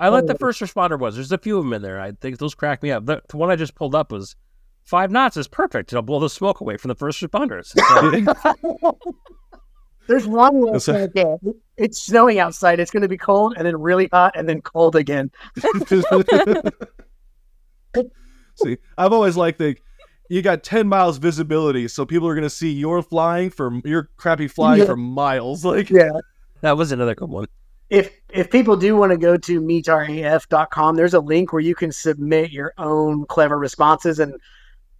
[0.00, 0.38] I let the Oh.
[0.38, 1.16] first responder was.
[1.16, 2.00] There's a few of them in there.
[2.00, 3.04] I think those crack me up.
[3.06, 4.36] The, the one I just pulled up was
[4.84, 5.92] five knots is perfect.
[5.92, 7.66] It'll blow the smoke away from the first responders.
[7.76, 8.96] So,
[10.08, 11.36] There's one where it's a- like, yeah,
[11.76, 12.80] it's snowing outside.
[12.80, 15.30] It's going to be cold and then really hot and then cold again.
[18.56, 19.76] See, I've always liked the
[20.30, 24.10] you got 10 miles visibility, so people are going to see your flying for your
[24.18, 24.84] crappy flying Yeah.
[24.86, 25.64] for miles.
[25.64, 26.10] Like, Yeah.
[26.60, 27.46] that was another good one.
[27.88, 31.90] If if people do want to go to metaraf.com, there's a link where you can
[31.92, 34.34] submit your own clever responses, and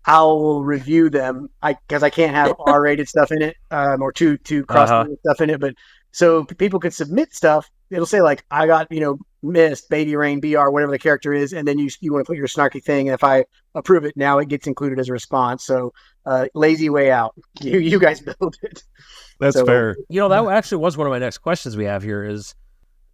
[0.09, 1.48] I'll review them.
[1.62, 5.06] I because I can't have R-rated stuff in it, um, or too too cross Uh-huh.
[5.20, 5.61] stuff in it.
[5.61, 5.74] But
[6.12, 7.70] so people could submit stuff.
[7.90, 11.52] It'll say like I got you know mist, baby rain, BR, whatever the character is,
[11.52, 13.09] and then you you want to put your snarky thing.
[13.09, 13.44] And if I
[13.74, 15.64] approve it, now it gets included as a response.
[15.64, 15.92] So
[16.26, 17.34] uh, lazy way out.
[17.61, 18.82] You you guys build it.
[19.40, 19.96] that's So- fair.
[20.09, 22.54] You know, that actually was one of my next questions we have here is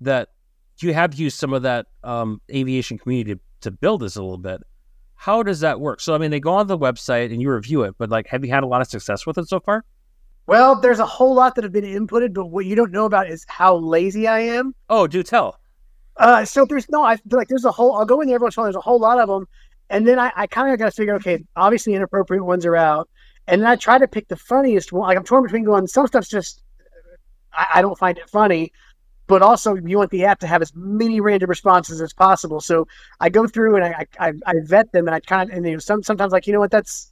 [0.01, 0.29] that
[0.81, 4.39] you have used some of that um, aviation community to, to build this a little
[4.39, 4.61] bit.
[5.25, 6.03] How does that work?
[6.03, 8.45] So, I mean, they go on the website and you review it, but like, have
[8.45, 9.83] you had a lot of success with it so far?
[10.47, 13.31] Well, there's a whole lot that have been inputted, but what you don't know about
[13.31, 14.75] is how lazy I am.
[14.91, 15.59] Oh, do tell.
[16.19, 17.95] Uh, so there's no, I feel like there's a whole.
[17.97, 18.67] I'll go in there every once in a while.
[18.67, 19.49] There's a whole lot of them,
[19.89, 21.15] and then I, I kind of got to figure.
[21.15, 23.09] Okay, obviously inappropriate ones are out,
[23.47, 25.09] and then I try to pick the funniest one.
[25.09, 25.87] Like I'm torn between going.
[25.87, 26.63] Some stuff's just,
[27.55, 28.73] I, I don't find it funny,
[29.27, 32.61] but also you want the app to have as many random responses as possible.
[32.61, 32.87] So
[33.21, 35.73] I go through and I I, I vet them, and I kind of and you
[35.73, 37.11] know some sometimes like you know what that's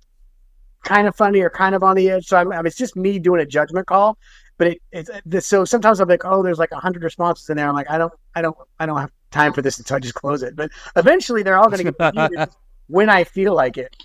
[0.82, 2.26] kind of funny or kind of on the edge.
[2.26, 4.18] So I'm, I mean, it's just me doing a judgment call.
[4.58, 7.48] But it, it's uh, this, so sometimes I'm like, oh, there's like a hundred responses
[7.48, 7.68] in there.
[7.68, 10.14] I'm like, I don't, I don't, I don't have time for this until I just
[10.14, 10.54] close it.
[10.54, 12.50] But eventually, they're all going to get
[12.88, 13.96] when I feel like it.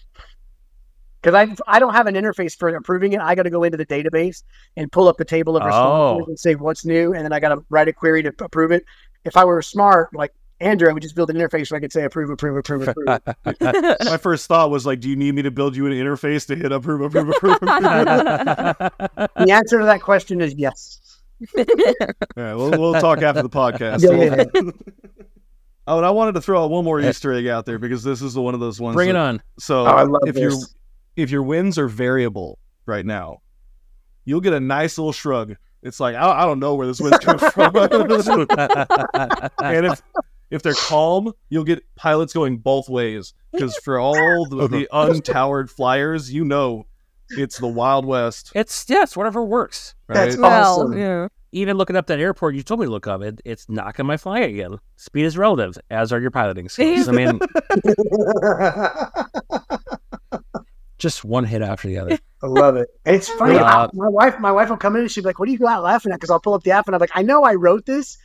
[1.31, 3.19] Because I, I don't have an interface for approving it.
[3.19, 4.43] I got to go into the database
[4.77, 6.29] and pull up the table of responses Oh.
[6.29, 8.85] and say what's new, and then I got to write a query to approve it.
[9.25, 11.91] If I were smart, like Andrew, I would just build an interface where I could
[11.91, 13.21] say approve, approve, approve, approve.
[14.05, 16.55] My first thought was like, do you need me to build you an interface to
[16.55, 17.55] hit approve, approve, approve?
[17.61, 17.69] approve?
[19.35, 21.19] the answer to that question is yes.
[21.57, 21.63] All
[22.35, 24.01] right, we'll, we'll talk after the podcast.
[24.01, 24.71] Yeah, yeah, yeah.
[25.87, 28.23] oh, and I wanted to throw out one more Easter egg out there because this
[28.23, 28.95] is one of those ones.
[28.95, 29.41] Bring it on.
[29.59, 30.73] So Oh, I love if your this.
[31.17, 33.41] If your wins are variable right now,
[34.23, 35.55] you'll get a nice little shrug.
[35.83, 37.75] It's like I, I don't know where this wind's coming from.
[39.63, 40.01] and if
[40.49, 44.67] if they're calm, you'll get pilots going both ways because for all the, uh-huh.
[44.67, 46.85] the untowered flyers, you know
[47.31, 48.51] It's the Wild West.
[48.55, 49.95] It's yes, whatever works.
[50.07, 50.15] Right?
[50.15, 50.97] That's Well, awesome.
[50.97, 51.27] yeah.
[51.53, 54.07] Even looking up that airport you told me to look up, it, it's not going
[54.07, 54.77] to fly again.
[54.97, 57.07] Speed is relative, as are your piloting skills.
[57.07, 57.39] I mean,
[60.97, 62.19] just one hit after the other.
[62.43, 62.89] I love it.
[63.05, 63.55] And it's funny.
[63.55, 63.63] Yeah.
[63.63, 65.67] I- my wife, my wife will come in and she'll be like, "What are you
[65.67, 67.55] out laughing at?" Because I'll pull up the app and I'm like, "I know I
[67.55, 68.17] wrote this.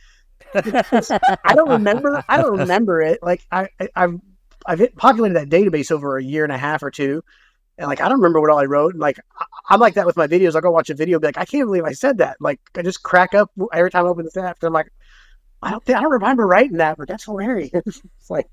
[0.53, 2.23] I don't remember.
[2.27, 3.19] I don't remember it.
[3.23, 4.19] Like I, I I've
[4.65, 7.23] I've hit, populated that database over a year and a half or two,
[7.77, 8.93] and like I don't remember what all I wrote.
[8.93, 10.55] And like I, I'm like that with my videos.
[10.55, 12.59] I'll go watch a video, and be like, "I can't believe I said that." Like
[12.75, 14.57] I just crack up every time I open this app.
[14.61, 14.91] And I'm like,
[15.61, 17.71] I don't think I don't remember writing that, but that's hilarious.
[17.73, 18.47] it's like.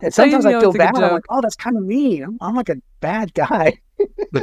[0.00, 0.96] And So you sometimes I feel it's a good bad.
[0.96, 2.22] I'm like, oh, that's kind of mean.
[2.24, 3.78] I'm, I'm like a bad guy.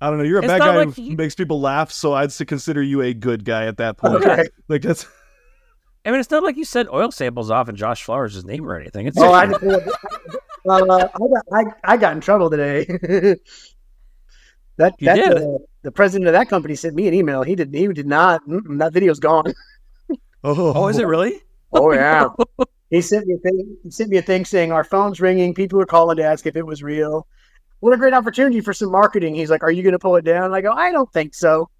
[0.00, 0.24] I don't know.
[0.24, 2.82] You're a It's bad guy like who you- makes people laugh, so I'd s- consider
[2.82, 4.14] you a good guy at that point.
[4.16, 4.44] Okay.
[4.68, 5.06] Like that's
[6.04, 8.76] I mean, it's not like you said oil samples off in Josh Flowers' name or
[8.76, 9.06] anything.
[9.06, 9.78] It's Oh, I, just, uh,
[10.68, 12.84] I, got, I, I got in trouble today.
[14.78, 15.36] that You that did?
[15.36, 17.44] uh, the president of that company sent me an email.
[17.44, 18.42] He did he did not.
[18.48, 19.54] That video's gone.
[20.42, 21.40] oh, oh, is it really?
[21.72, 22.26] Oh yeah.
[22.92, 23.76] He sent me a thing.
[23.82, 25.54] He sent me a thing saying our phone's ringing.
[25.54, 27.26] People are calling to ask if it was real.
[27.80, 29.34] What a great opportunity for some marketing.
[29.34, 31.34] He's like, "Are you going to pull it down?" And I go, "I don't think
[31.34, 31.70] so."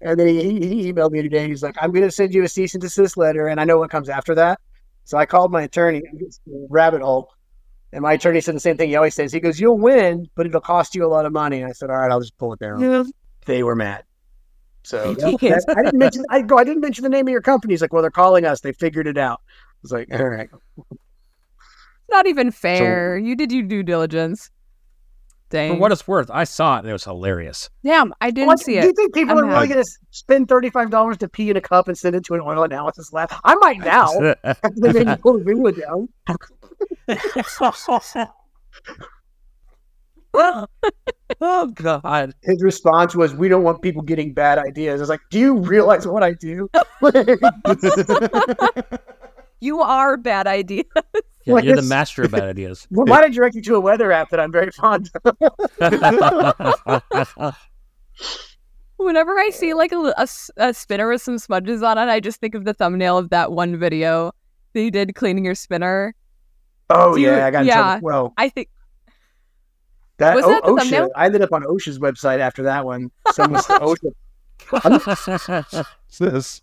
[0.00, 1.46] And then he, he, emailed me today.
[1.46, 3.78] He's like, "I'm going to send you a cease and desist letter," and I know
[3.78, 4.60] what comes after that.
[5.04, 6.02] So I called my attorney.
[6.68, 7.30] Rabbit hole.
[7.92, 9.32] And my attorney said the same thing he always says.
[9.32, 11.88] He goes, "You'll win, but it'll cost you a lot of money." And I said,
[11.88, 12.80] "All right, I'll just pull it down."
[13.46, 14.02] They were mad.
[14.82, 15.14] So
[15.68, 16.24] I didn't mention.
[16.30, 16.58] I go.
[16.58, 17.72] I didn't mention the name of your company.
[17.72, 18.60] He's like, "Well, they're calling us.
[18.60, 19.40] They figured it out."
[19.78, 20.48] I was like, "All right."
[22.10, 23.18] Not even fair.
[23.18, 24.50] you did your due diligence.
[25.50, 25.72] Dang.
[25.74, 27.70] For what it's worth, I saw it and it was hilarious.
[27.82, 28.82] Damn, I didn't What- see it.
[28.82, 31.56] Do you think people I'm are really going to spend thirty-five dollars to pee in
[31.56, 33.32] a cup and send it to an oil analysis lab?
[33.44, 34.34] I might now.
[34.44, 36.08] after they made me pull the video down.
[41.40, 42.34] oh God!
[42.42, 45.56] His response was, "We don't want people getting bad ideas." I was like, "Do you
[45.58, 46.68] realize what I do?"
[49.60, 50.84] You are a bad idea.
[51.44, 52.86] Yeah, Like you're the master of bad ideas.
[52.90, 55.36] Well, Why did I direct you to a weather app that I'm very fond of?
[58.96, 62.08] Whenever I see like a, li- a s- a spinner with some smudges on it,
[62.10, 64.32] I just think of the thumbnail of that one video
[64.72, 66.14] they did cleaning your spinner.
[66.90, 67.74] Oh Do you- yeah, I got in yeah.
[67.74, 68.00] trouble.
[68.06, 68.68] Well, I think
[70.18, 70.78] that, Was O- that the OSHA.
[70.78, 71.10] thumbnail?
[71.14, 73.10] I ended up on OSHA's website after that one.
[73.32, 74.12] Someone said OSHA.
[74.70, 76.62] What's this?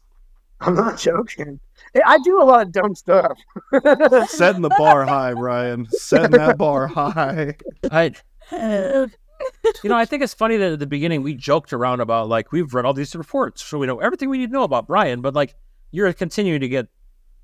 [0.61, 1.59] I'm not joking.
[2.05, 3.37] I do a lot of dumb stuff.
[4.29, 5.87] Setting the bar high, Ryan.
[5.91, 7.55] Setting that bar high.
[7.91, 8.13] I,
[8.51, 12.51] you know, I think it's funny that at the beginning we joked around about like
[12.51, 15.21] we've read all these reports, so we know everything we need to know about Bryan.
[15.21, 15.55] But like
[15.91, 16.87] you're continuing to get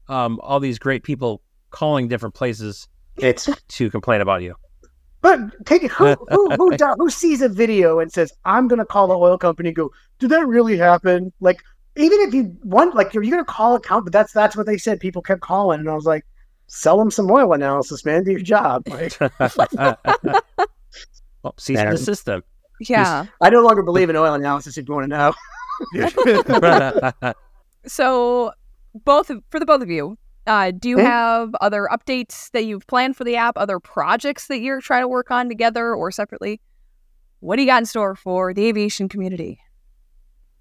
[0.07, 2.88] um, all these great people calling different places
[3.18, 4.55] It's to complain about you.
[5.22, 8.80] But take it, who who who, do- who sees a video and says, "I'm going
[8.80, 11.32] to call the oil company." and Go, did that really happen?
[11.39, 11.62] Like,
[11.97, 14.11] even if you want, like, you're, you're going to call a company.
[14.11, 14.99] That's that's what they said.
[14.99, 16.25] People kept calling, and I was like,
[16.67, 18.23] "Sell them some oil analysis, man.
[18.23, 19.97] Do your job." Like, well,
[21.57, 21.91] cease and There.
[21.91, 22.43] desist them.
[22.79, 23.25] yeah.
[23.41, 24.77] I no longer believe in oil analysis.
[24.77, 25.33] If you want to
[25.93, 27.11] know,
[27.85, 28.51] So
[28.93, 30.17] both for the both of you,
[30.47, 31.05] uh, do you Hmm?
[31.05, 33.57] have other updates that you've planned for the app?
[33.57, 36.61] Other projects that you're trying to work on together or separately?
[37.39, 39.59] What do you got in store for the aviation community?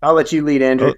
[0.02, 0.94] I'll let you lead, Andrew.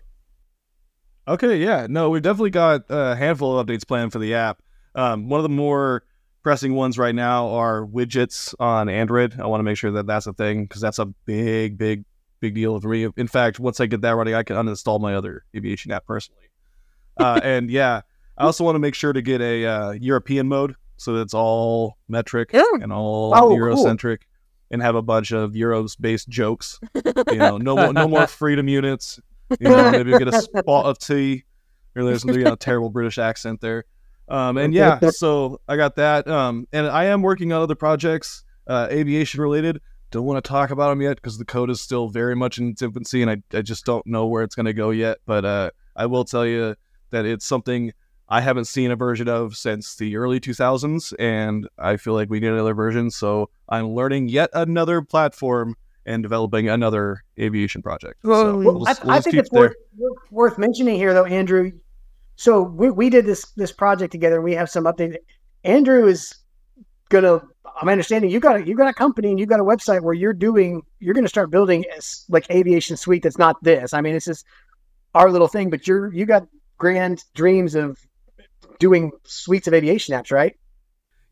[1.28, 1.86] Okay, yeah.
[1.88, 4.60] No, we've definitely got a handful of updates planned for the app.
[4.94, 6.02] Um, one of the more
[6.42, 9.38] pressing ones right now are widgets on Android.
[9.40, 12.04] I want to make sure that that's a thing because that's a big, big,
[12.40, 13.08] big deal for me.
[13.16, 16.48] In fact, once I get that running, I can uninstall my other aviation app personally.
[17.16, 18.00] Uh, and yeah,
[18.36, 21.34] I also want to make sure to get a uh, European mode so that it's
[21.34, 22.64] all metric Yeah.
[22.80, 23.56] and all Oh, cool.
[23.58, 24.18] Eurocentric,
[24.72, 26.80] and have a bunch of Euros based jokes.
[26.94, 29.20] You know, no more, no more freedom units.
[29.60, 31.44] You know, maybe get a spot of tea.
[31.94, 33.84] Or there's you know, a terrible British accent there.
[34.28, 36.26] Um, and yeah, so I got that.
[36.26, 39.80] Um, and I am working on other projects, uh, aviation related.
[40.10, 42.70] Don't want to talk about them yet because the code is still very much in
[42.70, 45.18] its infancy, and I, I just don't know where it's going to go yet.
[45.26, 46.76] But uh, I will tell you
[47.10, 47.92] that it's something
[48.28, 52.40] I haven't seen a version of since the early 2000s, and I feel like we
[52.40, 53.10] need another version.
[53.10, 55.76] So I'm learning yet another platform
[56.06, 58.20] and developing another aviation project.
[58.22, 59.74] So Well, we'll I, we'll think it's worth,
[60.30, 61.72] worth mentioning here, though, Andrew.
[62.36, 64.36] So we, we did this this project together.
[64.36, 65.16] and We have some update.
[65.64, 66.34] Andrew is
[67.08, 67.42] gonna.
[67.80, 70.14] I'm understanding you got a, you got a company and you got a website where
[70.14, 71.84] you're doing you're gonna start building
[72.28, 73.94] like aviation suite that's not this.
[73.94, 74.44] I mean, it's just
[75.14, 76.46] our little thing, but you're you got
[76.78, 77.98] grand dreams of
[78.78, 80.56] doing suites of aviation apps, right?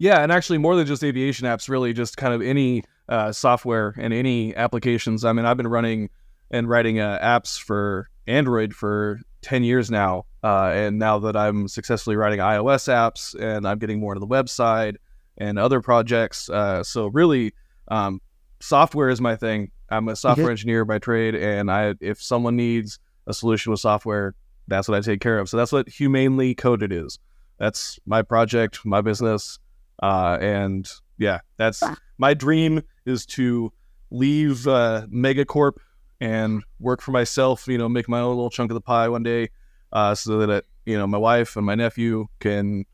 [0.01, 3.95] Yeah, and actually more than just aviation apps, really just kind of any uh, software
[3.99, 5.27] and any applications.
[5.27, 6.09] I mean, I've been running
[6.51, 10.25] and writing uh, apps for Android for 10 years now.
[10.43, 14.27] Uh, and now that I'm successfully writing iOS apps and I'm getting more into the
[14.27, 14.97] website
[15.37, 16.49] and other projects.
[16.49, 17.53] Uh, so, really,
[17.89, 18.23] um,
[18.59, 19.71] software is my thing.
[19.91, 21.35] I'm a software engineer by trade.
[21.35, 24.35] And I, if someone needs a solution with software,
[24.67, 25.51] that's what I take care of.
[25.51, 27.19] So, that's what Humanely Coded is.
[27.59, 29.59] That's my project, my business.
[30.01, 30.89] Uh, and
[31.19, 31.83] yeah, that's
[32.19, 33.73] my dream is to
[34.11, 35.75] leave uh, Megacorp
[36.21, 37.69] and work for myself.
[37.69, 39.51] You know, make my own little chunk of the pie one day,
[39.93, 42.85] uh, so that you know my wife and my nephew can,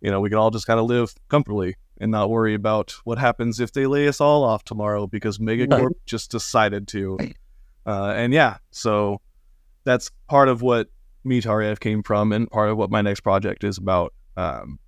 [0.00, 3.18] you know, we can all just kind of live comfortably and not worry about what
[3.18, 7.18] happens if they lay us all off tomorrow because Megacorp just decided to.
[7.86, 9.20] Uh, and yeah, so
[9.84, 10.88] that's part of what
[11.24, 14.12] METAR AF came from, and part of what my next project is about.
[14.36, 14.78] Um,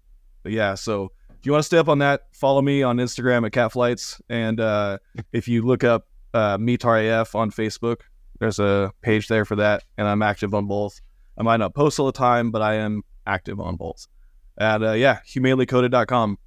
[0.43, 1.11] but yeah, so
[1.41, 4.21] if you want to stay up on that, follow me on Instagram at Catflights.
[4.29, 4.99] And uh,
[5.33, 8.03] if you look up uh, Meet on Facebook,
[8.41, 9.83] there's a page there for that.
[9.97, 11.01] And I'm active on both.
[11.39, 14.07] I might not post all the time, but I am active on both.
[14.59, 16.39] At, uh, yeah, humanelycoded.com.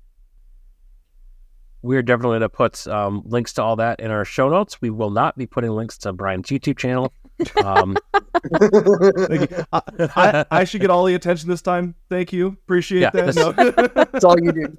[1.82, 4.80] We're definitely going to put um, links to all that in our show notes.
[4.80, 7.12] We will not be putting links to Bryan's YouTube channel.
[7.64, 7.98] Um,
[8.60, 9.64] Thank you.
[9.74, 9.82] I,
[10.16, 11.96] I, I should get all the attention this time.
[12.10, 12.48] Thank you.
[12.48, 13.26] Appreciate Yeah, that.
[13.34, 13.52] this- No.
[13.52, 14.78] That's all you do.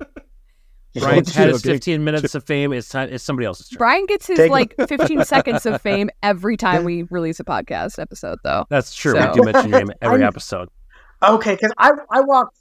[1.00, 2.72] Bryan's had his 15 minutes of fame.
[2.72, 3.78] It's, time, it's somebody else's turn.
[3.78, 7.98] Bryan gets his Take- like 15 seconds of fame every time we release a podcast
[7.98, 8.64] episode, though.
[8.70, 9.14] That's true.
[9.14, 10.68] So- We do mention your name every I'm- episode.
[11.22, 12.52] Okay, because I I walk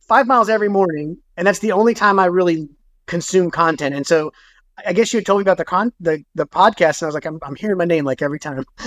[0.00, 2.68] five miles every morning, and that's the only time I really
[3.06, 3.94] consume content.
[3.96, 4.32] And so,
[4.86, 7.14] I guess you had told me about the con the the podcast, and I was
[7.14, 8.64] like, I'm I'm hearing my name like every time.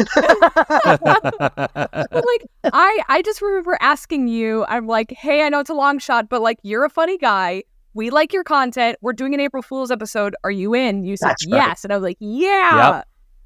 [1.16, 2.42] Like
[2.74, 6.30] I I just remember asking you, I'm like, hey, I know it's a long shot,
[6.30, 7.64] but like you're a funny guy.
[7.94, 8.98] We like your content.
[9.02, 10.36] We're doing an April Fool's episode.
[10.44, 11.06] Are you in?
[11.06, 11.58] You said That's right.
[11.68, 11.84] yes.
[11.86, 13.04] And I was like, yeah.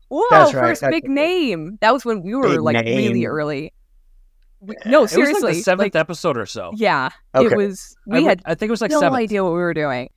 [0.08, 0.62] Whoa, That's right.
[0.62, 1.14] first That's big right.
[1.14, 1.78] name.
[1.82, 3.74] That was when we were Big like really early.
[4.60, 5.42] We- no, It was seriously.
[5.44, 6.72] like the seventh like, episode or so.
[6.76, 7.10] yeah.
[7.36, 7.54] Okay.
[7.54, 9.20] It was we w- had I think it was like no seventh.
[9.20, 10.10] idea what we were doing.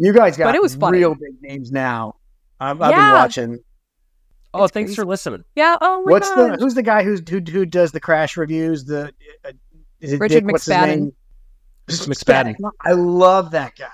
[0.00, 0.98] You guys got But it was funny.
[0.98, 2.16] real big names now.
[2.58, 2.96] I've, I've Yeah.
[3.12, 3.58] been watching.
[4.52, 4.96] Oh, It's thanks crazy.
[4.96, 5.44] for listening.
[5.54, 5.76] Yeah.
[5.80, 6.54] Oh my What's god.
[6.54, 8.84] the who's the guy who's who who does the crash reviews?
[8.84, 9.12] The
[9.44, 9.52] uh,
[10.00, 10.52] is it Richard Dick?
[10.52, 10.86] What's his McSpadden.
[10.98, 11.12] name?
[11.88, 12.54] McSpadden.
[12.80, 13.88] I love that guy.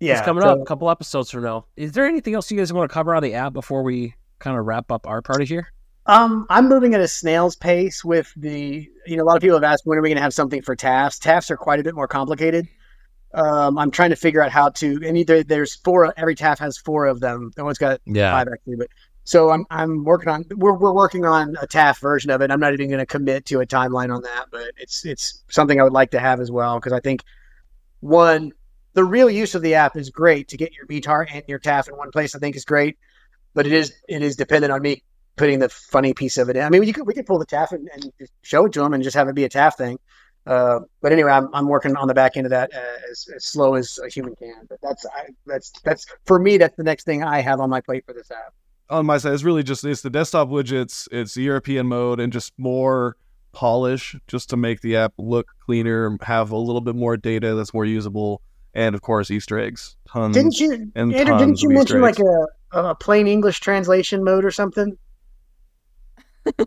[0.00, 1.66] Yeah, it's coming so- up a couple episodes from now.
[1.76, 4.56] Is there anything else you guys want to cover on the app before we kind
[4.58, 5.72] of wrap up our party here?
[6.06, 8.88] Um, I'm moving at a snail's pace with the.
[9.06, 10.62] You know, a lot of people have asked when are we going to have something
[10.62, 11.18] for TAFs.
[11.18, 12.66] TAFs are quite a bit more complicated.
[13.34, 15.00] Um, I'm trying to figure out how to.
[15.04, 16.12] And either there's four.
[16.16, 17.50] Every TAF has four of them.
[17.56, 18.30] No one's got Yeah.
[18.32, 18.88] five actually, but
[19.24, 20.44] so I'm I'm working on.
[20.54, 22.50] We're we're working on a TAF version of it.
[22.50, 25.80] I'm not even going to commit to a timeline on that, but it's it's something
[25.80, 27.24] I would like to have as well because I think
[28.00, 28.52] one
[28.92, 31.88] the real use of the app is great to get your METAR and your TAF
[31.88, 32.34] in one place.
[32.34, 32.98] I think is great,
[33.54, 35.02] but it is it is dependent on me
[35.36, 36.62] putting the funny piece of it in.
[36.62, 38.80] I mean, you could, we could pull the TAF and, and just show it to
[38.80, 39.98] them and just have it be a TAF thing.
[40.46, 43.44] Uh, but anyway, I'm, I'm working on the back end of that uh, as, as
[43.44, 44.66] slow as a human can.
[44.68, 46.58] But that's I, that's that's for me.
[46.58, 48.52] That's the next thing I have on my plate for this app.
[48.90, 52.32] on my side, it's really just it's the desktop widgets, it's the European mode, and
[52.32, 53.16] just more
[53.52, 57.72] polish just to make the app look cleaner, have a little bit more data that's
[57.72, 58.42] more usable,
[58.74, 59.96] and of course Easter eggs.
[60.08, 60.36] Tons.
[60.36, 61.24] Didn't you, and Andrew?
[61.24, 64.98] tons Didn't you mention Easter like a, a plain English translation mode or something?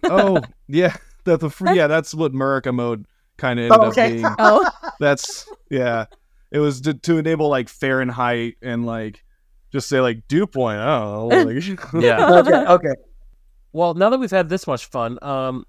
[0.06, 3.06] oh yeah, that the free, yeah, that's what America mode
[3.38, 4.06] kind of ended Oh, okay.
[4.06, 4.36] up being.
[4.40, 4.70] Oh,
[5.00, 6.06] That's yeah,
[6.52, 9.24] it was to, to enable like Fahrenheit and like
[9.72, 10.80] just say like dew point.
[10.80, 11.30] I don't
[12.02, 12.40] Yeah.
[12.40, 12.94] okay, okay.
[13.74, 15.66] Well, now that we've had this much fun, um,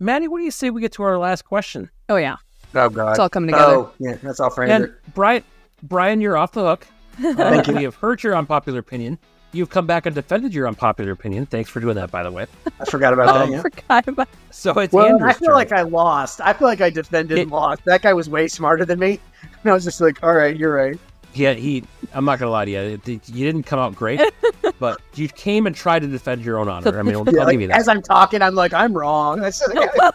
[0.00, 1.90] Madi, what do you say we get to our last question?
[2.08, 2.36] oh yeah.
[2.74, 3.10] Oh God.
[3.10, 3.72] It's all coming together.
[3.72, 5.42] Oh yeah, that's all for And Bryan,
[5.82, 6.86] Bryan, you're off the hook.
[7.24, 7.74] Uh, Thank you.
[7.74, 9.18] We have heard your unpopular opinion.
[9.52, 11.46] You've come back and defended your unpopular opinion.
[11.46, 12.46] Thanks for doing that, by the way.
[12.80, 13.56] I forgot about Um, that.
[13.56, 13.62] Yeah.
[13.62, 15.54] Forgot about So it's Well, Andrew's I feel turn.
[15.54, 16.40] like I lost.
[16.42, 17.82] I feel like I defended It- and lost.
[17.86, 19.20] That guy was way smarter than me.
[19.62, 20.98] And I was just like, all right, you're right.
[21.34, 21.82] Yeah, he.
[22.14, 23.00] I'm not gonna lie to you.
[23.06, 24.20] You didn't come out great,
[24.78, 26.98] but you came and tried to defend your own honor.
[26.98, 27.78] I mean, I'll, Yeah, I'll like, give you that.
[27.78, 29.40] As I'm talking, I'm like, I'm wrong.
[29.40, 29.62] That's-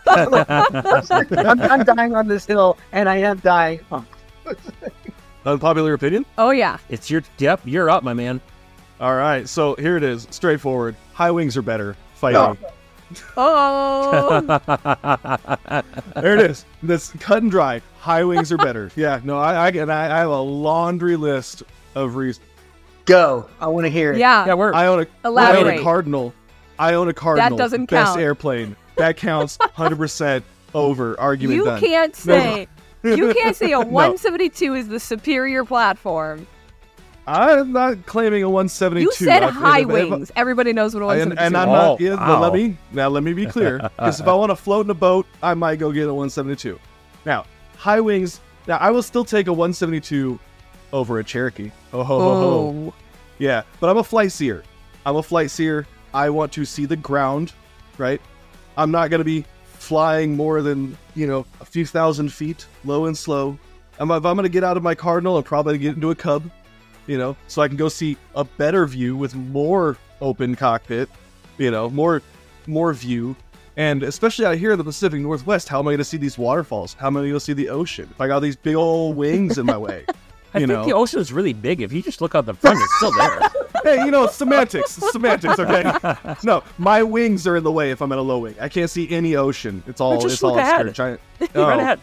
[0.07, 3.79] I'm, I'm dying on this hill, and I am dying.
[5.45, 6.25] Unpopular opinion.
[6.37, 6.77] Oh yeah.
[6.89, 7.21] It's your.
[7.37, 8.39] Yep, you're up, my man.
[8.99, 10.95] All right, so here it is, straightforward.
[11.13, 11.95] High wings are better.
[12.15, 12.57] Fight No.
[13.37, 14.59] Oh.
[16.15, 16.65] There it is.
[16.81, 17.81] This cut and dry.
[17.99, 18.91] High wings are better.
[18.95, 21.63] Yeah, no, I I, and I I have a laundry list
[21.95, 22.45] of reasons.
[23.05, 23.49] Go.
[23.59, 24.19] I want to hear it.
[24.19, 24.45] yeah.
[24.45, 24.73] yeah, we're.
[24.73, 25.79] I own a I own Elaborate.
[25.79, 26.33] a Cardinal.
[26.79, 27.57] I own a Cardinal.
[27.57, 28.21] doesn't Best count.
[28.21, 28.75] airplane.
[28.95, 29.57] That counts.
[29.61, 31.19] Hundred percent over.
[31.19, 31.79] Argument You done.
[31.81, 32.33] can't No.
[32.39, 32.67] say
[33.03, 36.47] you can't say a 172 is the superior platform.
[37.25, 39.03] I'm not claiming a 172.
[39.03, 40.31] You said I- if- high if- if- wings.
[40.35, 41.73] Everybody knows what a and, 172 and I'm is.
[41.73, 41.87] not.
[41.91, 43.07] Oh, Yeah, but let me now.
[43.09, 45.77] Let me be clear, because if I want to float in a boat, I might
[45.79, 46.77] go get a 172.
[47.25, 47.45] Now,
[47.77, 48.41] high wings.
[48.67, 50.39] Now, I will still take a 172
[50.91, 51.71] over a Cherokee.
[51.93, 52.85] Oh, ho, ho, ho.
[52.89, 52.93] Oh.
[53.39, 54.63] Yeah, but I'm a flight seer.
[55.05, 55.85] I'm a flight seer.
[56.13, 57.51] I want to see the ground,
[57.97, 58.21] right?
[58.77, 63.05] I'm not going to be flying more than, you know, a few thousand feet, low
[63.05, 63.57] and slow.
[63.99, 65.95] I'm, if I'm going to get out of my Cardinal, I'm probably going to get
[65.95, 66.43] into a Cub,
[67.07, 71.09] you know, so I can go see a better view with more open cockpit,
[71.57, 72.21] you know, more
[72.67, 73.35] more view.
[73.75, 76.37] And especially out here in the Pacific Northwest, how am I going to see these
[76.37, 76.93] waterfalls?
[76.93, 78.07] How am I going to see the ocean?
[78.11, 80.05] If I got these big old wings in my way,
[80.53, 80.85] I you think know.
[80.85, 81.81] the ocean is really big.
[81.81, 83.39] If you just look out the front, it's still there.
[83.83, 85.57] hey, you know, semantics, semantics.
[85.57, 85.91] Okay,
[86.43, 88.53] no, my wings are in the way if I'm at a low wing.
[88.61, 89.81] I can't see any ocean.
[89.87, 90.87] It's all, just it's all look ahead.
[90.87, 91.21] obscure, giant.
[91.39, 91.79] Right Oh.
[91.79, 91.99] ahead.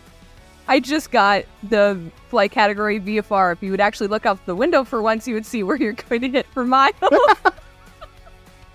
[0.71, 3.53] I just got the flight category VFR.
[3.53, 5.93] If you would actually look out the window for once, you would see where you're
[5.93, 6.95] going to hit for miles.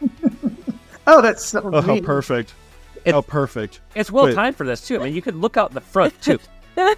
[1.07, 2.03] Oh, that's so Oh, neat.
[2.03, 2.53] perfect.
[3.05, 3.79] It- oh, perfect.
[3.93, 4.33] It's well Wait.
[4.33, 4.99] timed for this too.
[4.99, 6.39] I mean, you could look out the front too.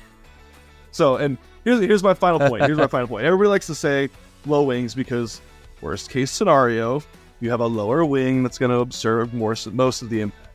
[0.91, 2.63] So, and here's here's my final point.
[2.63, 3.23] Here's my final point.
[3.25, 4.09] Everybody likes to say
[4.47, 5.41] low wings because
[5.81, 7.03] worst case scenario,
[7.39, 10.47] you have a lower wing that's going to absorb more most of the impact.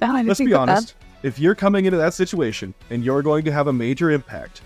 [0.00, 0.94] No, Let's be honest.
[1.00, 1.03] that.
[1.24, 1.36] Honest.
[1.36, 4.62] If you're coming into that situation and you're going to have a major impact,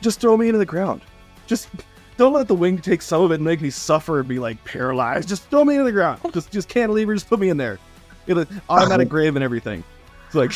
[0.00, 1.02] just throw me into the ground.
[1.46, 1.68] Just
[2.16, 4.62] don't let the wing take some of it and make me suffer and be like
[4.64, 5.28] paralyzed.
[5.28, 6.20] Just throw me into the ground.
[6.32, 7.14] Just just cantilever.
[7.14, 7.78] Just put me in there.
[8.26, 9.10] It'll automatic oh.
[9.10, 9.82] grave and everything.
[10.26, 10.52] It's like,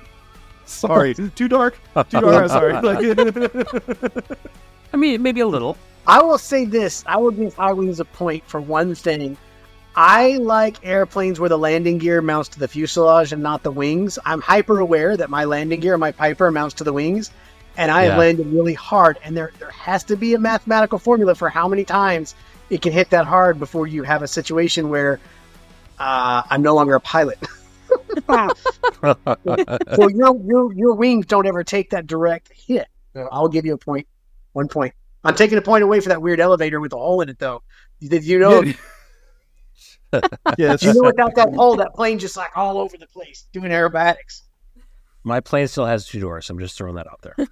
[0.66, 1.78] sorry, too dark.
[2.10, 2.24] Too dark.
[2.24, 2.72] I'm sorry.
[2.74, 4.38] Like,
[4.92, 5.76] I mean, maybe a little.
[6.06, 9.36] I will say this: I will give High Wings a point for one thing.
[10.00, 14.16] I like airplanes where the landing gear mounts to the fuselage and not the wings.
[14.24, 17.32] I'm hyper aware that my landing gear, on my Piper, mounts to the wings,
[17.76, 18.18] and I have Yeah.
[18.18, 19.18] landed really hard.
[19.24, 22.36] And there, there has to be a mathematical formula for how many times
[22.70, 25.18] it can hit that hard before you have a situation where
[25.98, 27.38] uh, I'm no longer a pilot.
[28.28, 28.48] so
[30.08, 32.86] your, your your wings don't ever take that direct hit.
[33.14, 34.06] So I'll give you a point.
[34.06, 34.08] point,
[34.52, 34.94] one point.
[35.24, 37.64] I'm taking a point away for that weird elevator with a hole in it, though.
[38.00, 38.62] Did you know?
[40.12, 43.46] yeah, it's you know, without that hole, that plane just like all over the place
[43.52, 44.42] doing aerobatics.
[45.24, 46.46] My plane still has two doors.
[46.46, 47.34] So I'm just throwing that out there.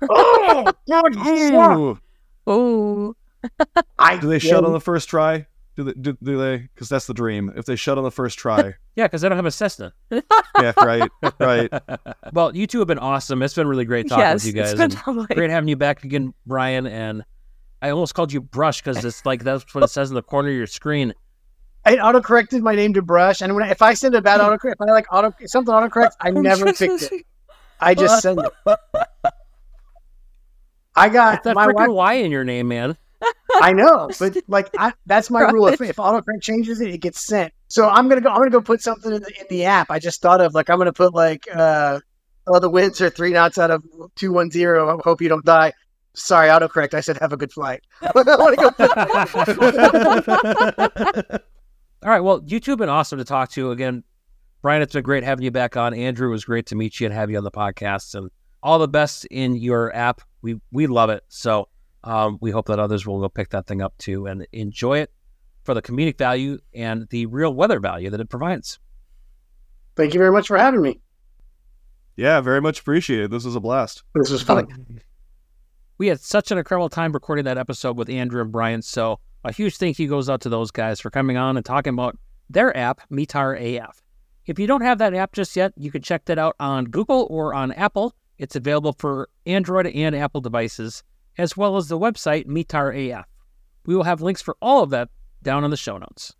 [0.49, 1.15] Oh, good
[1.53, 1.79] fuck.
[1.79, 1.99] Ooh.
[2.47, 3.15] Oh,
[3.99, 5.47] I do they shut on the first try?
[5.75, 5.93] Do they?
[5.93, 6.69] Do, do they?
[6.75, 7.53] Because that's the dream.
[7.57, 9.93] If they shut on the first try, Yeah, because I don't have a Cessna.
[10.11, 11.71] yeah, right, right.
[12.33, 13.43] Well, you two have been awesome.
[13.43, 14.73] It's been really great talking yes, with you guys.
[14.73, 16.87] it's been and great having you back again, Bryan.
[16.87, 17.25] And
[17.83, 20.49] I almost called you Brush because it's like that's what it says in the corner
[20.49, 21.13] of your screen.
[21.87, 24.41] I auto corrected my name to Brush, and when I, if I send a bad
[24.41, 27.25] autocorrect, if I like auto something autocorrect, I never fix it.
[27.81, 28.53] I just send it.
[30.97, 31.91] I got It's that my freaking wife.
[31.91, 32.97] Y in your name, man.
[33.63, 35.69] I know, but like I, that's my rule.
[35.69, 37.53] If, if autocorrect changes it, it gets sent.
[37.69, 38.31] So I'm gonna go.
[38.31, 39.89] I'm gonna go put something in the, in the app.
[39.89, 42.01] I just thought of like I'm gonna put like uh,
[42.49, 43.85] oh the winds are three knots out of
[44.17, 44.99] two one zero.
[44.99, 45.73] I hope you don't die.
[46.15, 46.95] Sorry, autocorrect.
[46.95, 47.85] I said have a good flight.
[48.03, 48.71] I wanna go
[51.13, 51.43] put-
[52.07, 52.21] All right.
[52.21, 53.73] Well, you two have been awesome to talk to.
[53.73, 54.05] Again,
[54.63, 55.93] Bryan, it's been great having you back on.
[55.93, 58.15] Andrew, it was great to meet you and have you on the podcast.
[58.15, 58.31] And
[58.63, 60.21] all the best in your app.
[60.41, 61.25] We we love it.
[61.27, 61.69] So
[62.05, 65.11] um, we hope that others will go pick that thing up too and enjoy it
[65.65, 68.79] for the comedic value and the real weather value that it provides.
[69.97, 71.01] Thank you very much for having me.
[72.15, 73.33] Yeah, very much appreciated.
[73.33, 74.05] This was a blast.
[74.15, 75.01] This was fun.
[75.99, 78.83] We had such an incredible time recording that episode with Andrew and Bryan.
[78.83, 81.93] So a huge thank you goes out to those guys for coming on and talking
[81.95, 82.19] about
[82.51, 84.03] their app, METAR AF.
[84.45, 87.27] If you don't have that app just yet, you can check that out on Google
[87.31, 88.13] or on Apple.
[88.39, 91.05] It's available for Android and Apple devices,
[91.39, 93.27] as well as the website METAR AF.
[93.87, 95.11] We will have links for all of that
[95.43, 96.35] down in the show notes.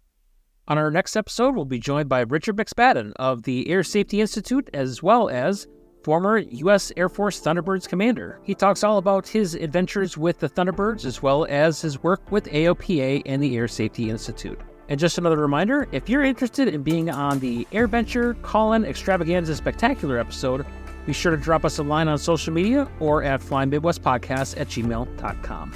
[0.69, 4.69] On our next episode, we'll be joined by Richard McSpadden of the Air Safety Institute,
[4.75, 5.69] as well as
[6.07, 6.93] former U.S.
[6.97, 8.39] Air Force Thunderbirds commander.
[8.45, 12.45] He talks all about his adventures with the Thunderbirds, as well as his work with
[12.45, 14.61] AOPA and the Air Safety Institute.
[14.89, 19.57] And just another reminder if you're interested in being on the AirVenture Call In Extravaganza
[19.57, 20.65] Spectacular episode,
[21.07, 25.73] be sure to drop us a line on social media or at flyingmidwestpodcast at gmail.com.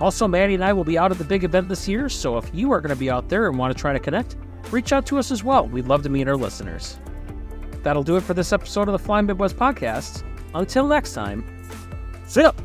[0.00, 2.50] Also, Madi and I will be out at the big event this year, so if
[2.54, 4.36] you are going to be out there and want to try to connect,
[4.70, 5.68] reach out to us as well.
[5.68, 6.98] We'd love to meet our listeners
[7.82, 10.24] that'll do it for this episode of the Flying Midwest podcast.
[10.54, 11.44] Until next time,
[12.26, 12.60] sit up.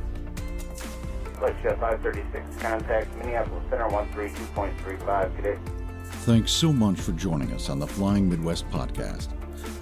[1.38, 5.59] Flight 536, contact Minneapolis Center 132.35.
[6.26, 9.28] Thanks so much for joining us on the Flying Midwest podcast.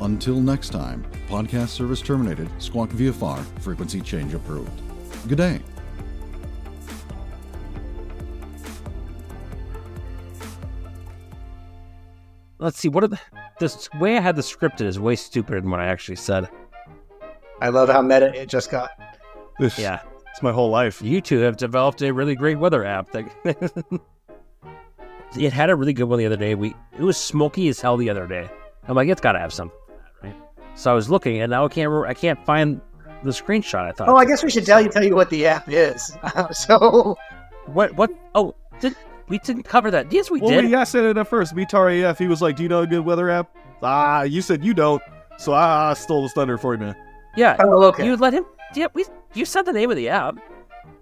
[0.02, 4.72] Until next time, podcast service terminated, squawk VFR, frequency change approved.
[5.28, 5.62] Good day.
[12.58, 13.20] Let's see, what are the
[13.62, 16.50] this way I had the scripted is way stupider than what I actually said.
[17.62, 18.90] I love how meta it just got.
[19.78, 20.00] Yeah,
[20.32, 21.02] It's my whole life.
[21.02, 23.12] you two have developed a really great weather app.
[23.12, 23.26] That
[25.38, 26.56] it had a really good one the other day.
[26.56, 28.50] We it was smoky as hell the other day.
[28.88, 29.78] I'm like, it's got to have something,
[30.24, 30.36] right?
[30.76, 32.82] So I was looking, and now I can't re- I can't find
[33.24, 33.86] the screenshot.
[33.86, 34.10] I thought.
[34.10, 36.12] Oh, I guess we should tell you tell you what the app is.
[36.52, 37.16] so
[37.68, 37.96] What?
[37.96, 38.10] What?
[38.34, 38.96] Oh, did
[39.32, 40.12] we didn't cover that?
[40.12, 40.66] Yes, we well, did.
[40.66, 41.56] we asked it at first.
[41.56, 44.64] METAR AF, he was like, "Do you know a good weather app?" Ah, you said
[44.64, 45.02] you don't,
[45.38, 46.96] so I stole the thunder for you, man.
[47.38, 47.56] Yeah.
[47.60, 48.06] Oh, okay.
[48.06, 48.46] You let him.
[48.76, 49.06] Yeah, we.
[49.34, 50.36] You said the name of the app.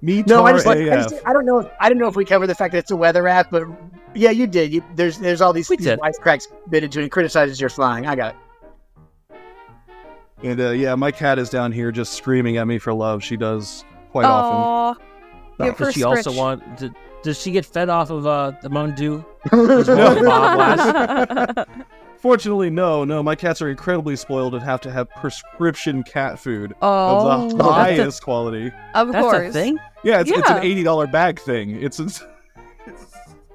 [0.02, 0.72] Me no, I just, AF.
[0.78, 1.60] I, just, I don't know.
[1.60, 3.64] If, I don't know if we covered the fact that it's a weather app, but
[4.14, 4.72] yeah, you did.
[4.72, 6.00] You, there's there's all these, We these did.
[6.00, 7.04] wisecracks bit into it.
[7.04, 8.06] and criticizes your flying.
[8.06, 8.36] I got
[9.32, 9.38] it.
[10.44, 13.24] And uh, yeah, my cat is down here just screaming at me for love.
[13.24, 14.56] She does quite often.
[14.56, 15.66] Aw.
[15.66, 16.94] Give her Does she also scritch.
[17.20, 17.24] Want?
[17.24, 19.26] Did, does she get fed off of uh, the Mountain Dew?
[19.54, 20.24] No.
[20.24, 21.68] Bob
[22.20, 23.24] Fortunately, no, no.
[23.24, 27.64] My cats are incredibly spoiled and have to have prescription cat food Oh, of the
[27.64, 28.74] highest quality.
[28.94, 29.50] of That's course.
[29.50, 29.80] a thing.
[30.04, 31.82] Yeah, it's, it's an eighty dollar bag thing.
[31.82, 32.22] It's, it's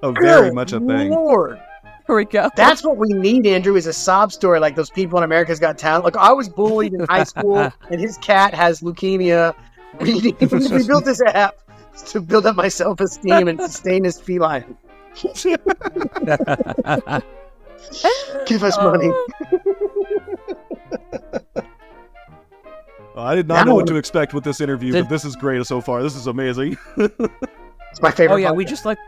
[0.02, 1.10] a very Good much a thing.
[1.10, 1.60] Lord.
[2.06, 2.48] Here we go.
[2.56, 5.76] That's what we need, Andrew, is a sob story like those people in America's Got
[5.78, 6.04] Talent.
[6.04, 7.56] Like, I was bullied in high school,
[7.90, 9.54] and his cat has leukemia.
[10.00, 11.56] We, need, we built this app
[12.06, 14.76] to build up my self esteem and sustain his feline.
[18.46, 19.12] Give us money.
[23.16, 25.36] Uh, I did not know what to expect with this interview, Did- but this is
[25.36, 26.02] great so far.
[26.02, 26.76] This is amazing.
[27.90, 28.34] It's my favorite.
[28.34, 28.98] Oh yeah, we just like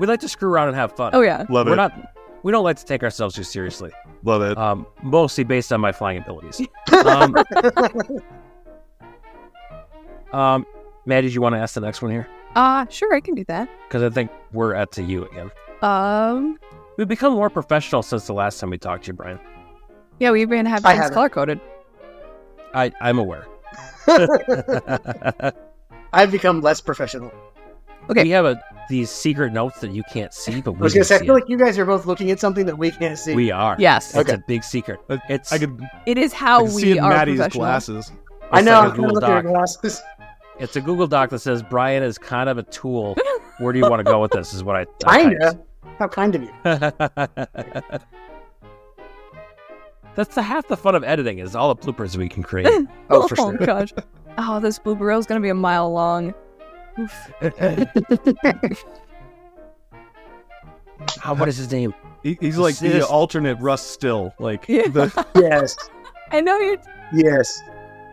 [0.00, 1.12] we like to screw around and have fun.
[1.14, 1.44] Oh yeah.
[1.48, 1.76] Love We're it.
[1.76, 1.92] not.
[2.42, 3.92] We don't like to take ourselves too seriously.
[4.24, 4.58] Love it.
[4.58, 6.60] Um, mostly based on my flying abilities.
[7.06, 7.36] Um,
[10.32, 10.66] um,
[11.06, 12.26] Madi, do you want to ask the next one here?
[12.54, 13.68] Uh sure, I can do that.
[13.88, 15.50] Because I think we're at to you again.
[15.82, 16.58] Um,
[16.96, 19.38] We've become more professional since the last time we talked to you, Bryan.
[20.18, 21.60] yeah, we even have I things color coded.
[22.74, 23.46] I I'm aware.
[26.12, 27.30] I've become less professional.
[28.08, 28.22] Okay.
[28.22, 31.00] We have a these secret notes that you can't see, but I we was can
[31.00, 31.40] gonna say, I feel it.
[31.40, 33.34] like you guys are both looking at something that we can't see.
[33.34, 33.76] we are.
[33.78, 34.10] Yes.
[34.14, 34.34] It's Okay.
[34.34, 35.00] a big secret.
[35.28, 37.62] It's I could, It is I how could we see in are Madi's professional.
[37.64, 38.12] glasses.
[38.52, 38.80] I know.
[38.80, 40.02] like a I'm trying to Google look at glasses.
[40.58, 43.16] It's a Google Doc that says Bryan is kind of a tool.
[43.58, 44.54] Where do you want to go with this?
[44.54, 45.40] Is what I, I typed.
[45.40, 45.58] Kinda.
[45.98, 46.50] How kind of you.
[50.14, 52.66] That's the half the fun of editing is all the bloopers we can create.
[53.10, 53.52] Oh, oh, for sure.
[53.58, 53.92] gosh.
[54.38, 56.34] Oh, this blooper reel is gonna be a mile long.
[56.98, 57.12] Oof.
[61.20, 61.94] How, ah, what is his name?
[62.22, 63.04] He, he's like the Sis.
[63.04, 64.32] alternate Russ Still.
[64.38, 64.88] Like Yeah.
[64.88, 65.76] the yes.
[66.32, 66.78] I know you're.
[67.12, 67.62] Yes.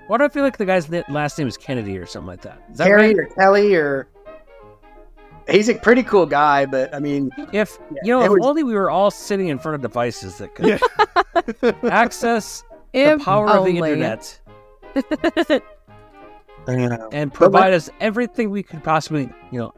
[0.07, 2.61] Why do I feel like the guy's last name is Kennedy or something like that?
[2.71, 3.17] Is that Harry right?
[3.17, 4.07] or Kelly or.
[5.49, 8.63] He's a pretty cool guy, but I mean, If Yeah, you know, if was- only
[8.63, 11.71] we were all sitting in front of devices that could Yeah.
[11.91, 14.39] access the If power of the internet
[17.11, 19.73] and provide us everything we could possibly, you know.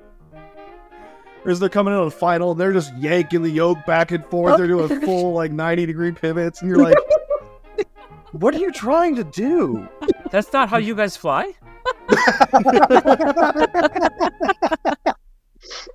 [1.43, 4.25] or is they're coming in on final and they're just yanking the yoke back and
[4.27, 4.57] forth.
[4.57, 6.95] They're doing full like ninety degree pivots, and you're like,
[8.33, 9.87] "What are you trying to do?"
[10.35, 11.53] That's not how you guys fly.